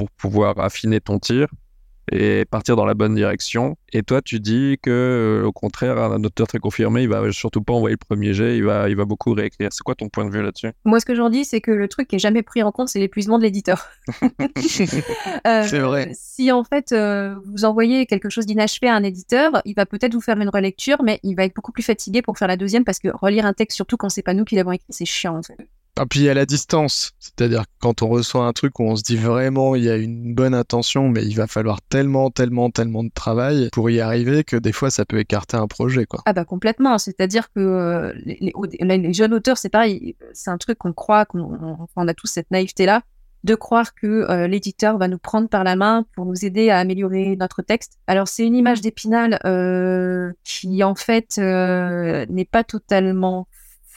[0.00, 1.46] pour pouvoir affiner ton tir
[2.10, 3.76] et partir dans la bonne direction.
[3.92, 7.60] Et toi, tu dis que, euh, au contraire, un auteur très confirmé, il va surtout
[7.60, 9.68] pas envoyer le premier jet, il va, il va beaucoup réécrire.
[9.72, 10.72] C'est quoi ton point de vue là-dessus?
[10.86, 12.88] Moi, ce que j'en dis, c'est que le truc qui est jamais pris en compte,
[12.88, 13.88] c'est l'épuisement de l'éditeur.
[15.46, 16.10] Euh, c'est vrai.
[16.14, 20.14] Si en fait euh, vous envoyez quelque chose d'inachevé à un éditeur, il va peut-être
[20.14, 22.84] vous faire une relecture, mais il va être beaucoup plus fatigué pour faire la deuxième
[22.84, 25.38] parce que relire un texte, surtout quand c'est pas nous qui l'avons écrit, c'est chiant.
[25.38, 25.56] En fait.
[25.98, 29.16] Ah, puis à la distance, c'est-à-dire quand on reçoit un truc où on se dit
[29.16, 33.10] vraiment il y a une bonne intention, mais il va falloir tellement, tellement, tellement de
[33.12, 36.22] travail pour y arriver que des fois ça peut écarter un projet, quoi.
[36.26, 36.98] Ah bah complètement.
[36.98, 42.08] C'est-à-dire que euh, les, jeunes auteurs, c'est pareil, c'est un truc qu'on croit, qu'on on
[42.08, 43.02] a tous cette naïveté là
[43.42, 46.78] de croire que euh, l'éditeur va nous prendre par la main pour nous aider à
[46.78, 47.98] améliorer notre texte.
[48.06, 53.48] Alors c'est une image d'Épinal euh, qui en fait n'est pas totalement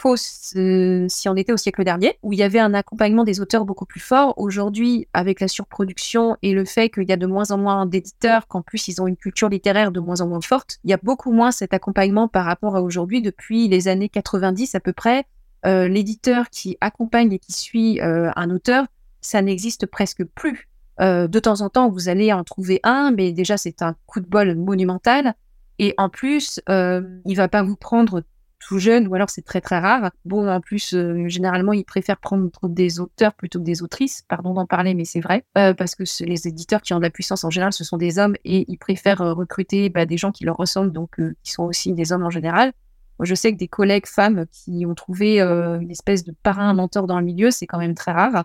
[0.05, 3.65] euh, si on était au siècle dernier, où il y avait un accompagnement des auteurs
[3.65, 4.33] beaucoup plus fort.
[4.37, 8.47] Aujourd'hui, avec la surproduction et le fait qu'il y a de moins en moins d'éditeurs,
[8.47, 10.99] qu'en plus ils ont une culture littéraire de moins en moins forte, il y a
[11.01, 13.21] beaucoup moins cet accompagnement par rapport à aujourd'hui.
[13.21, 15.25] Depuis les années 90 à peu près,
[15.65, 18.85] euh, l'éditeur qui accompagne et qui suit euh, un auteur,
[19.21, 20.67] ça n'existe presque plus.
[20.99, 24.27] de temps en temps, vous allez en trouver un, mais déjà c'est un coup de
[24.27, 25.33] bol monumental.
[25.79, 28.21] Et en plus, il va pas vous prendre
[28.67, 30.11] tout jeune, ou alors c'est très très rare.
[30.25, 34.53] Bon, en plus, euh, généralement, ils préfèrent prendre des auteurs plutôt que des autrices, pardon
[34.53, 37.43] d'en parler, mais c'est vrai, euh, parce que les éditeurs qui ont de la puissance
[37.43, 40.45] en général, ce sont des hommes et ils préfèrent euh, recruter bah, des gens qui
[40.45, 42.73] leur ressemblent, donc qui sont aussi des hommes en général.
[43.19, 47.05] Moi, je sais que des collègues femmes qui ont trouvé une espèce de parrain mentor
[47.05, 48.43] dans le milieu, c'est quand même très rare.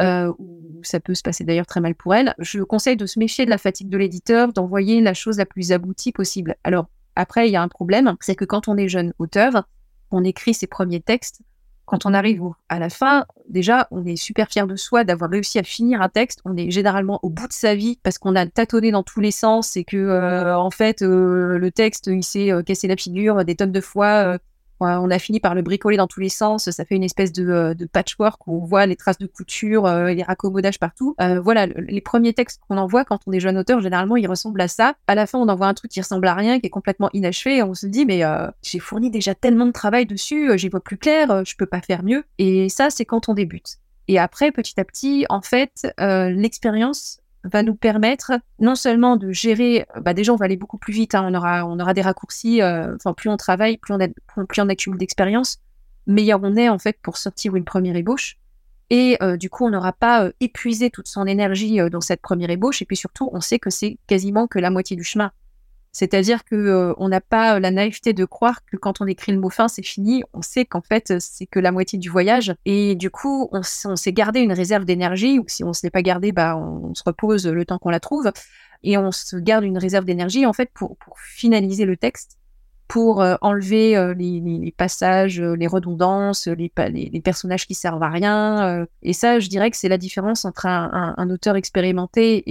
[0.00, 0.32] Euh,
[0.82, 2.34] ça peut se passer d'ailleurs très mal pour elles.
[2.38, 5.72] Je conseille de se méfier de la fatigue de l'éditeur, d'envoyer la chose la plus
[5.72, 6.56] aboutie possible.
[6.62, 6.86] Alors,
[7.18, 9.64] après, il y a un problème, c'est que quand on est jeune auteur,
[10.12, 11.42] on écrit ses premiers textes,
[11.84, 15.58] quand on arrive à la fin, déjà, on est super fier de soi d'avoir réussi
[15.58, 16.40] à finir un texte.
[16.44, 19.30] On est généralement au bout de sa vie parce qu'on a tâtonné dans tous les
[19.30, 23.44] sens et que, euh, en fait, euh, le texte, il s'est euh, cassé la figure
[23.44, 24.38] des tonnes de fois
[24.80, 26.70] on a fini par le bricoler dans tous les sens.
[26.70, 30.12] Ça fait une espèce de, euh, patchwork où on voit les traces de couture, euh,
[30.12, 31.14] les raccommodages partout.
[31.20, 34.60] Euh, voilà, les premiers textes qu'on envoie quand on est jeune auteur, généralement, ils ressemblent
[34.60, 34.94] à ça.
[35.06, 37.56] À la fin, on envoie un truc qui ressemble à rien, qui est complètement inachevé.
[37.56, 38.22] Et on se dit, mais
[38.62, 42.02] j'ai fourni déjà tellement de travail dessus, j'y vois plus clair, je peux pas faire
[42.02, 42.24] mieux.
[42.38, 43.78] Et ça, c'est quand on débute.
[44.06, 49.86] Et après, petit à petit, en fait, l'expérience va nous permettre non seulement de gérer,
[50.00, 52.62] bah déjà on va aller beaucoup plus vite, hein, on aura on aura des raccourcis,
[52.62, 54.08] euh, plus on travaille, plus on, a,
[54.46, 55.58] plus on accumule d'expérience,
[56.06, 58.38] meilleur on est en fait pour sortir une première ébauche.
[58.90, 62.48] Et euh, du coup, on n'aura pas euh, épuisé toute son énergie dans cette première
[62.48, 62.80] ébauche.
[62.80, 65.30] Et puis surtout, on sait que c'est quasiment que la moitié du chemin.
[65.98, 69.32] C'est-à-dire que euh, on n'a pas euh, la naïveté de croire que quand on écrit
[69.32, 70.22] le mot fin, c'est fini.
[70.32, 72.54] On sait qu'en fait, c'est que la moitié du voyage.
[72.64, 76.02] Et du coup, on, s'est gardé une réserve d'énergie, ou si on ne s'est pas
[76.02, 78.30] gardé, bah, on, se repose le temps qu'on la trouve.
[78.84, 82.38] Et on se garde une réserve d'énergie, en fait, pour, pour finaliser le texte
[82.88, 86.70] pour euh, enlever euh, les, passages, euh, les redondances, les,
[87.22, 88.86] personnages qui servent à rien.
[89.02, 92.42] et ça, je dirais que c'est la différence entre un, auteur expérimenté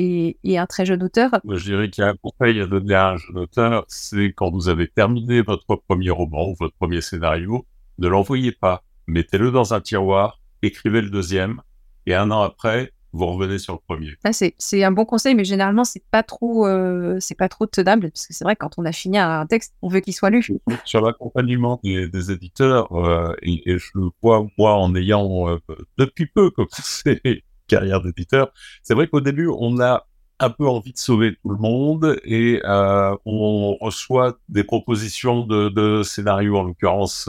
[0.43, 1.31] et, un très jeune auteur.
[1.49, 4.51] je dirais qu'il y a un conseil à donner à un jeune auteur, c'est quand
[4.51, 7.65] vous avez terminé votre premier roman, votre premier scénario,
[7.97, 8.83] ne l'envoyez pas.
[9.07, 11.61] Mettez-le dans un tiroir, écrivez le deuxième,
[12.05, 14.11] et un an après, vous revenez sur le premier.
[14.23, 18.11] Ah, c'est un bon conseil, mais généralement, c'est pas trop, euh, c'est pas trop tenable,
[18.11, 20.45] parce que c'est vrai, quand on a fini un texte, on veut qu'il soit lu.
[20.85, 25.57] Sur l'accompagnement des, éditeurs, euh, et, je le vois, moi, en ayant euh,
[25.97, 28.53] depuis peu commencé carrière d'éditeur,
[28.83, 30.07] c'est vrai qu'au début, on a
[30.39, 36.03] un peu envie de sauver tout le monde et on reçoit des propositions de, de
[36.03, 37.27] scénarios, en l'occurrence,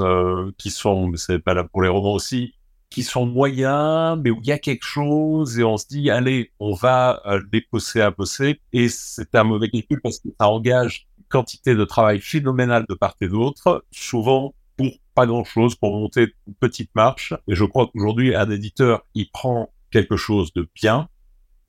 [0.58, 2.54] qui sont, mais c'est pas là pour les romans aussi,
[2.90, 6.52] qui sont moyens, mais où il y a quelque chose et on se dit, allez,
[6.58, 8.60] on va euh, les pousser à bosser.
[8.72, 12.94] Et c'est un mauvais calcul parce que ça engage une quantité de travail phénoménale de
[12.94, 17.34] part et d'autre, souvent pour pas grand chose, pour monter une petite marche.
[17.48, 21.08] Et je crois qu'aujourd'hui, un éditeur, il prend quelque chose de bien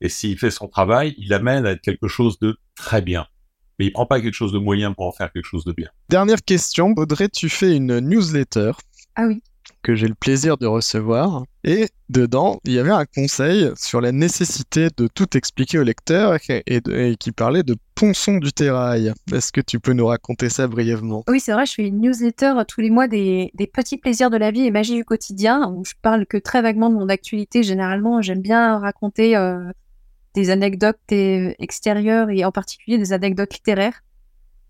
[0.00, 3.26] et s'il fait son travail, il amène à être quelque chose de très bien.
[3.78, 5.88] Mais il prend pas quelque chose de moyen pour en faire quelque chose de bien.
[6.08, 8.72] Dernière question, Audrey, tu fais une newsletter.
[9.16, 9.42] Ah oui
[9.82, 11.44] que j'ai le plaisir de recevoir.
[11.64, 16.36] Et dedans, il y avait un conseil sur la nécessité de tout expliquer au lecteur
[16.48, 19.12] et, qui parlait de ponçon du terrail.
[19.32, 21.24] Est-ce que tu peux nous raconter ça brièvement?
[21.28, 24.50] Oui, c'est vrai, je fais une newsletter tous les mois des, petits plaisirs de la
[24.50, 27.62] vie et magie du quotidien, où je parle que très vaguement de mon actualité.
[27.62, 29.70] Généralement, j'aime bien raconter euh,
[30.34, 34.02] des anecdotes euh, extérieures et en particulier des anecdotes littéraires.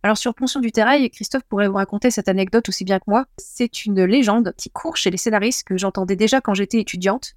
[0.03, 3.27] Alors sur Ponction du Terrail, Christophe pourrait vous raconter cette anecdote aussi bien que moi.
[3.37, 7.35] C'est une légende qui court chez les scénaristes que j'entendais déjà quand j'étais étudiante,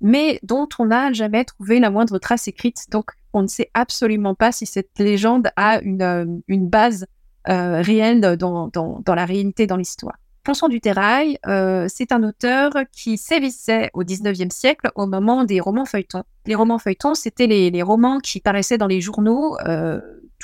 [0.00, 2.84] mais dont on n'a jamais trouvé la moindre trace écrite.
[2.90, 7.06] Donc on ne sait absolument pas si cette légende a une, euh, base
[7.48, 8.70] euh, réelle dans,
[9.06, 10.16] la réalité, dans l'histoire.
[10.44, 15.58] Ponson du Terrail, euh, c'est un auteur qui sévissait au 19e siècle au moment des
[15.58, 16.22] romans feuilletons.
[16.46, 19.56] Les romans feuilletons, c'était les, romans qui paraissaient dans les journaux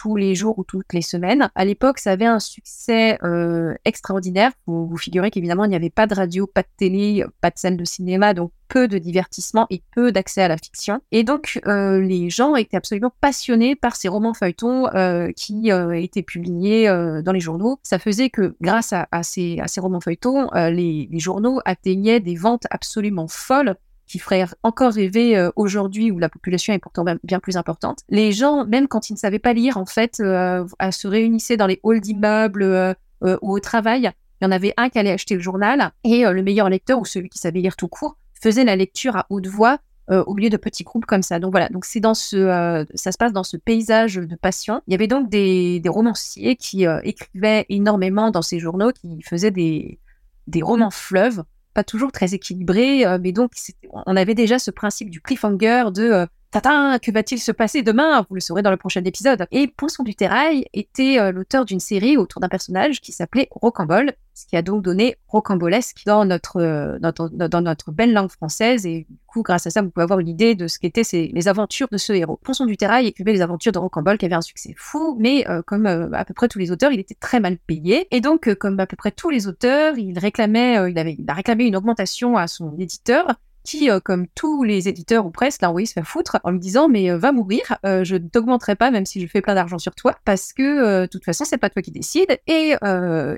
[0.00, 1.50] tous les jours ou toutes les semaines.
[1.54, 4.50] À l'époque, ça avait un succès euh, extraordinaire.
[4.66, 7.58] Vous vous figurez qu'évidemment, il n'y avait pas de radio, pas de télé, pas de
[7.58, 11.02] salle de cinéma, donc peu de divertissement et peu d'accès à la fiction.
[11.12, 16.22] Et donc, euh, les gens étaient absolument passionnés par ces romans feuilletons euh, qui étaient
[16.22, 17.78] publiés dans les journaux.
[17.82, 23.76] Ça faisait que, grâce à, ces, romans feuilletons, les journaux atteignaient des ventes absolument folles
[24.10, 28.00] qui ferait encore rêver euh, aujourd'hui où la population est pourtant bien plus importante.
[28.08, 31.68] Les gens, même quand ils ne savaient pas lire, en fait, euh, se réunissaient dans
[31.68, 34.10] les halls d'immeubles euh, ou au travail.
[34.40, 37.04] Il y en avait un qui allait acheter le journal et le meilleur lecteur ou
[37.04, 40.56] celui qui savait lire tout court faisait la lecture à haute voix au milieu de
[40.56, 41.38] petits groupes comme ça.
[41.38, 44.80] Donc voilà, donc c'est dans ce, ça se passe dans ce paysage de passion.
[44.88, 50.00] Il y avait donc des, romanciers qui écrivaient énormément dans ces journaux, qui faisaient des,
[50.46, 51.44] des romans fleuves
[51.74, 53.52] pas toujours très équilibré, euh, mais donc
[53.92, 58.26] on avait déjà ce principe du cliffhanger de euh, Tata, que va-t-il se passer demain?
[58.28, 59.46] Vous le saurez dans le prochain épisode.
[59.50, 64.12] Et Poisson du Terrail était euh, l'auteur d'une série autour d'un personnage qui s'appelait Rocambole,
[64.34, 68.86] ce qui a donc donné rocambolesque dans notre, dans notre belle langue française.
[68.86, 71.48] Et du coup, grâce à ça, vous pouvez avoir une idée de ce qu'étaient les
[71.48, 72.38] aventures de ce héros.
[72.42, 75.86] Poisson du Terrail écrivait les aventures de Rocambole, qui avait un succès fou, mais comme
[75.86, 78.08] à peu près tous les auteurs, il était très mal payé.
[78.10, 81.34] Et donc, comme à peu près tous les auteurs, il réclamait, il avait il a
[81.34, 83.34] réclamé une augmentation à son éditeur
[83.64, 86.88] qui, euh, comme tous les éditeurs ou presque, l'a se faire foutre en lui disant
[86.88, 89.78] mais euh, va mourir, euh, je ne t'augmenterai pas même si je fais plein d'argent
[89.78, 92.74] sur toi parce que de toute façon c'est pas toi qui décide et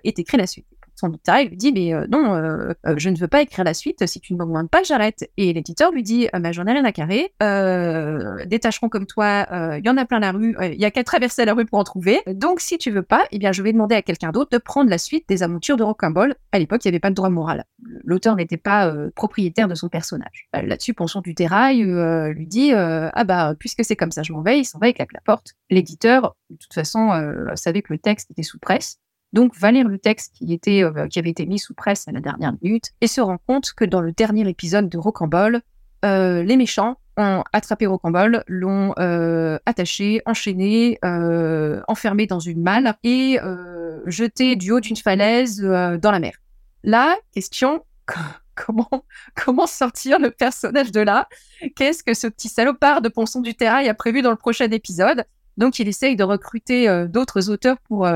[0.05, 0.66] et t'écris la suite.
[0.95, 3.74] Son éditeur lui dit mais euh, non, euh, euh, je ne veux pas écrire la
[3.74, 4.07] suite.
[4.07, 5.30] Si tu ne m'augmentes pas, j'arrête.
[5.36, 7.32] Et l'éditeur lui dit bah, j'en ai rien à carrer.
[7.40, 9.47] des comme toi,
[9.78, 10.57] il y en a plein la rue.
[10.62, 12.20] Il y a qu'à traverser la rue pour en trouver.
[12.26, 14.90] Donc si tu veux pas, eh bien je vais demander à quelqu'un d'autre de prendre
[14.90, 16.34] la suite des aventures de Rocambole.
[16.53, 17.64] À l'époque, il n'y avait pas de droit moral.
[18.05, 20.49] L'auteur n'était pas propriétaire de son personnage.
[20.53, 21.82] Là-dessus, Ponson du Terrail
[22.34, 24.61] lui dit ah bah puisque c'est comme ça, je m'en vais.
[24.61, 25.55] Il s'en va, il claque la porte.
[25.70, 27.11] L'éditeur, de toute façon,
[27.55, 28.99] savait que le texte était sous presse
[29.33, 32.20] donc va lire le texte qui, était, euh, avait été mis sous presse à la
[32.20, 35.62] dernière minute et se rend compte que dans le dernier épisode de Rocambole,
[36.05, 40.99] euh, les méchants ont attrapé Rocambole, l'ont euh, attaché, enchaîné,
[41.89, 43.39] enfermé dans une malle et
[44.07, 46.33] jeté du haut d'une falaise dans la mer.
[46.85, 47.85] La question,
[48.55, 49.05] comment,
[49.35, 51.28] comment sortir le personnage de là?
[51.76, 55.24] Qu'est-ce que ce petit salopard de Ponson du Terrail a prévu dans le prochain épisode?
[55.59, 58.09] Donc, il essaye de recruter d'autres auteurs pour,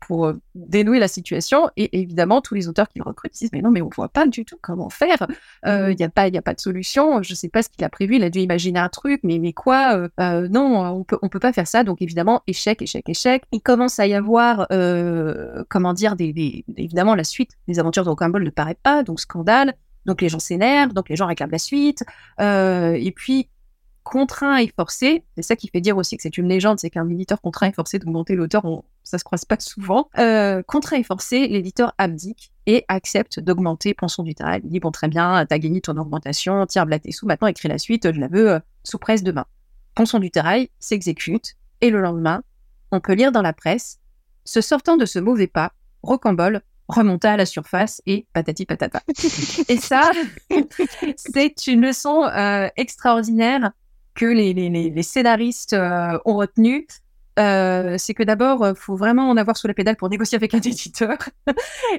[0.00, 1.68] pour euh, dénouer la situation.
[1.76, 4.26] Et évidemment, tous les auteurs qui le recrutent disent mais non, mais on voit pas
[4.26, 5.26] du tout comment faire.
[5.66, 7.22] Euh, il n'y a pas, a pas de solution.
[7.22, 8.16] Je sais pas ce qu'il a prévu.
[8.16, 11.40] Il a dû imaginer un truc, mais mais quoi euh, Non, on peut on peut
[11.40, 11.84] pas faire ça.
[11.84, 13.44] Donc évidemment, échec, échec, échec.
[13.52, 14.66] Il commence à y avoir
[15.68, 19.74] comment dire des, évidemment la suite des aventures de Rocambole ne paraît pas, donc scandale.
[20.06, 22.04] Donc les gens s'énervent, donc les gens réclament la suite.
[22.40, 23.48] et puis
[24.08, 27.08] contraint et forcé, c'est ça qui fait dire aussi que c'est une légende, c'est qu'un
[27.08, 30.10] éditeur contraint et forcé d'augmenter l'auteur, on, ça se croise pas souvent.
[30.18, 34.60] Euh, contraint et forcé, l'éditeur abdique et accepte d'augmenter Ponson du Terrail.
[34.64, 37.68] Il dit bon très bien, t'as gagné ton augmentation, tiens, là tes sous, maintenant écris
[37.68, 39.46] la suite, je la veux euh, sous presse demain.
[39.94, 42.42] Ponson du Terrail s'exécute et le lendemain,
[42.92, 43.98] on peut lire dans la presse,
[44.44, 49.02] se sortant de ce mauvais pas, Rocambole remonta à la surface et patati patata.
[49.68, 50.10] et ça,
[51.16, 53.72] c'est une leçon euh, extraordinaire
[54.14, 56.86] que les, les, les scénaristes euh, ont retenu,
[57.38, 60.54] euh, c'est que d'abord, il faut vraiment en avoir sous la pédale pour négocier avec
[60.54, 61.16] un éditeur.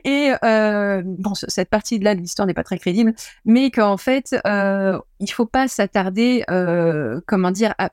[0.04, 3.14] et euh, bon, cette partie-là de l'histoire n'est pas très crédible,
[3.46, 7.90] mais qu'en fait, euh, il faut pas s'attarder, euh, comment dire, à,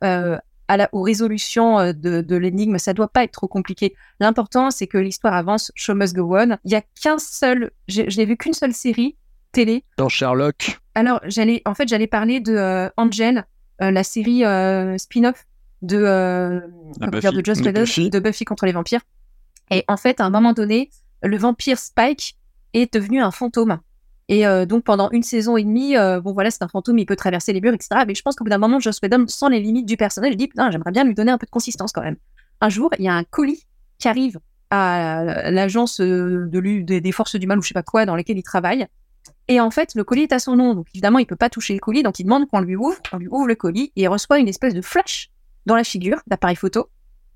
[0.69, 2.79] à la, aux résolutions de, de l'énigme.
[2.79, 3.95] Ça doit pas être trop compliqué.
[4.19, 5.71] L'important, c'est que l'histoire avance.
[5.75, 6.57] Show must go on.
[6.65, 9.17] Il y a qu'un seul, je n'ai vu qu'une seule série
[9.53, 9.85] télé.
[9.97, 10.81] Dans Sherlock.
[10.95, 13.45] Alors, j'allais, en fait, j'allais parler de Angel
[13.83, 15.47] euh, la série euh, spin-off
[15.87, 16.61] de, euh,
[17.01, 19.01] de Just de de Buffy contre les vampires.
[19.71, 20.91] Et en fait, à un moment donné,
[21.23, 22.37] le vampire Spike
[22.73, 23.79] est devenu un fantôme.
[24.29, 27.53] Et donc pendant une saison et demie, bon voilà, c'est un fantôme, il peut traverser
[27.53, 28.03] les murs, etc.
[28.07, 30.37] Mais je pense qu'au bout d'un moment, Joss Whedon sent les limites du personnage.
[30.37, 32.17] Dit putain, j'aimerais bien lui donner un peu de consistance quand même.
[32.61, 33.67] Un jour, il y a un colis
[33.99, 34.39] qui arrive
[34.71, 36.49] à l'agence de,
[36.83, 38.87] des forces du mal ou je sais pas quoi dans laquelle il travaille.
[39.49, 41.75] Et en fait, le colis est à son nom, donc évidemment, il peut pas toucher
[41.75, 44.09] le colis, donc il demande qu'on lui ouvre, on lui ouvre le colis, et il
[44.09, 45.31] reçoit une espèce de flash
[45.67, 46.89] dans la figure d'appareil photo,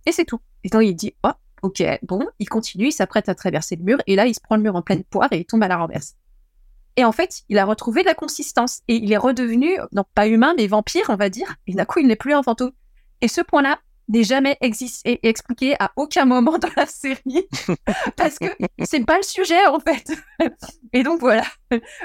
[0.06, 0.40] et c'est tout.
[0.64, 3.98] Et donc il dit, oh, ok, bon, il continue, il s'apprête à traverser le mur,
[4.06, 5.76] et là, il se prend le mur en pleine poire et il tombe à la
[5.76, 6.14] renverse.
[6.96, 10.26] Et en fait, il a retrouvé de la consistance, et il est redevenu, non pas
[10.26, 12.72] humain, mais vampire, on va dire, et d'un coup, il n'est plus un fantôme.
[13.20, 13.78] Et ce point-là,
[14.10, 17.46] n'est jamais existé, expliqué à aucun moment dans la série
[18.16, 18.46] parce que
[18.84, 20.12] c'est pas le sujet en fait.
[20.92, 21.44] Et donc voilà,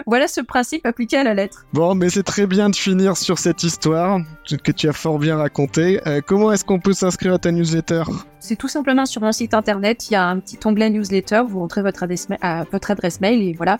[0.06, 1.66] voilà ce principe appliqué à la lettre.
[1.74, 4.20] Bon, mais c'est très bien de finir sur cette histoire
[4.64, 6.00] que tu as fort bien racontée.
[6.08, 8.04] Euh, comment est-ce qu'on peut s'inscrire à ta newsletter?
[8.40, 10.10] C'est tout simplement sur mon site internet.
[10.10, 11.44] Il y a un petit onglet newsletter.
[11.48, 12.28] Vous rentrez votre adresse,
[12.72, 13.80] votre adresse mail et voilà.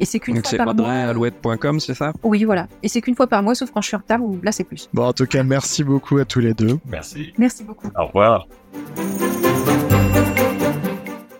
[0.00, 0.90] Et c'est qu'une fois par mois.
[0.90, 2.12] alouette.com, c'est ça?
[2.22, 2.66] Oui, voilà.
[2.82, 4.64] Et c'est qu'une fois par mois, sauf quand je suis en retard, ou là c'est
[4.64, 4.88] plus.
[4.94, 6.78] Bon, en tout cas, merci beaucoup à tous les deux.
[6.86, 7.34] Merci.
[7.36, 7.88] Merci beaucoup.
[7.94, 8.48] Au revoir.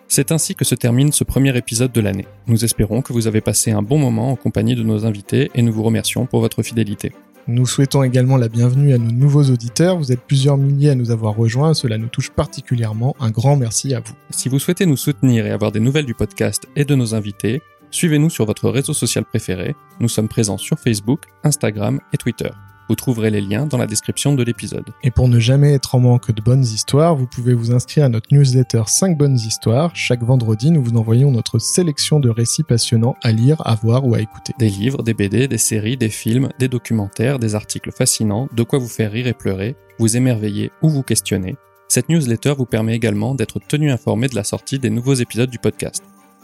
[0.08, 2.26] C'est ainsi que se termine ce premier épisode de l'année.
[2.48, 5.62] Nous espérons que vous avez passé un bon moment en compagnie de nos invités et
[5.62, 7.12] nous vous remercions pour votre fidélité.
[7.46, 9.96] Nous souhaitons également la bienvenue à nos nouveaux auditeurs.
[9.96, 13.16] Vous êtes plusieurs milliers à nous avoir rejoints, cela nous touche particulièrement.
[13.18, 14.12] Un grand merci à vous.
[14.30, 17.62] Si vous souhaitez nous soutenir et avoir des nouvelles du podcast et de nos invités,
[17.91, 19.74] Suivez-nous sur votre réseau social préféré.
[19.99, 22.51] Nous sommes présents sur Facebook, Instagram et Twitter.
[22.88, 24.91] Vous trouverez les liens dans la description de l'épisode.
[25.03, 28.09] Et pour ne jamais être en manque de bonnes histoires, vous pouvez vous inscrire à
[28.09, 29.95] notre newsletter 5 bonnes histoires.
[29.95, 34.14] Chaque vendredi, nous vous envoyons notre sélection de récits passionnants à lire, à voir ou
[34.14, 34.55] à écouter.
[34.59, 38.78] Des livres, des BD, des séries, des films, des documentaires, des articles fascinants, de quoi
[38.78, 41.57] vous faire rire et pleurer, vous émerveiller ou vous questionner.
[41.88, 45.59] Cette newsletter vous permet également d'être tenu informé de la sortie des nouveaux épisodes du
[45.59, 46.03] podcast.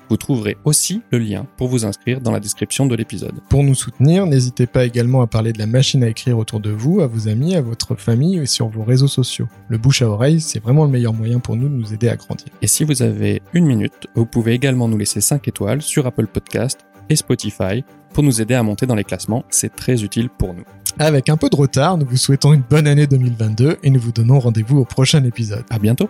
[0.09, 3.35] Vous trouverez aussi le lien pour vous inscrire dans la description de l'épisode.
[3.49, 6.71] Pour nous soutenir, n'hésitez pas également à parler de la machine à écrire autour de
[6.71, 9.49] vous, à vos amis, à votre famille et sur vos réseaux sociaux.
[9.69, 12.17] Le bouche à oreille, c'est vraiment le meilleur moyen pour nous de nous aider à
[12.17, 12.49] grandir.
[12.63, 16.27] Et si vous avez une minute, vous pouvez également nous laisser 5 étoiles sur Apple
[16.27, 20.55] Podcast et Spotify pour nous aider à monter dans les classements, c'est très utile pour
[20.55, 20.64] nous.
[20.99, 24.13] Avec un peu de retard, nous vous souhaitons une bonne année 2022 et nous vous
[24.13, 25.64] donnons rendez-vous au prochain épisode.
[25.68, 26.09] À bientôt!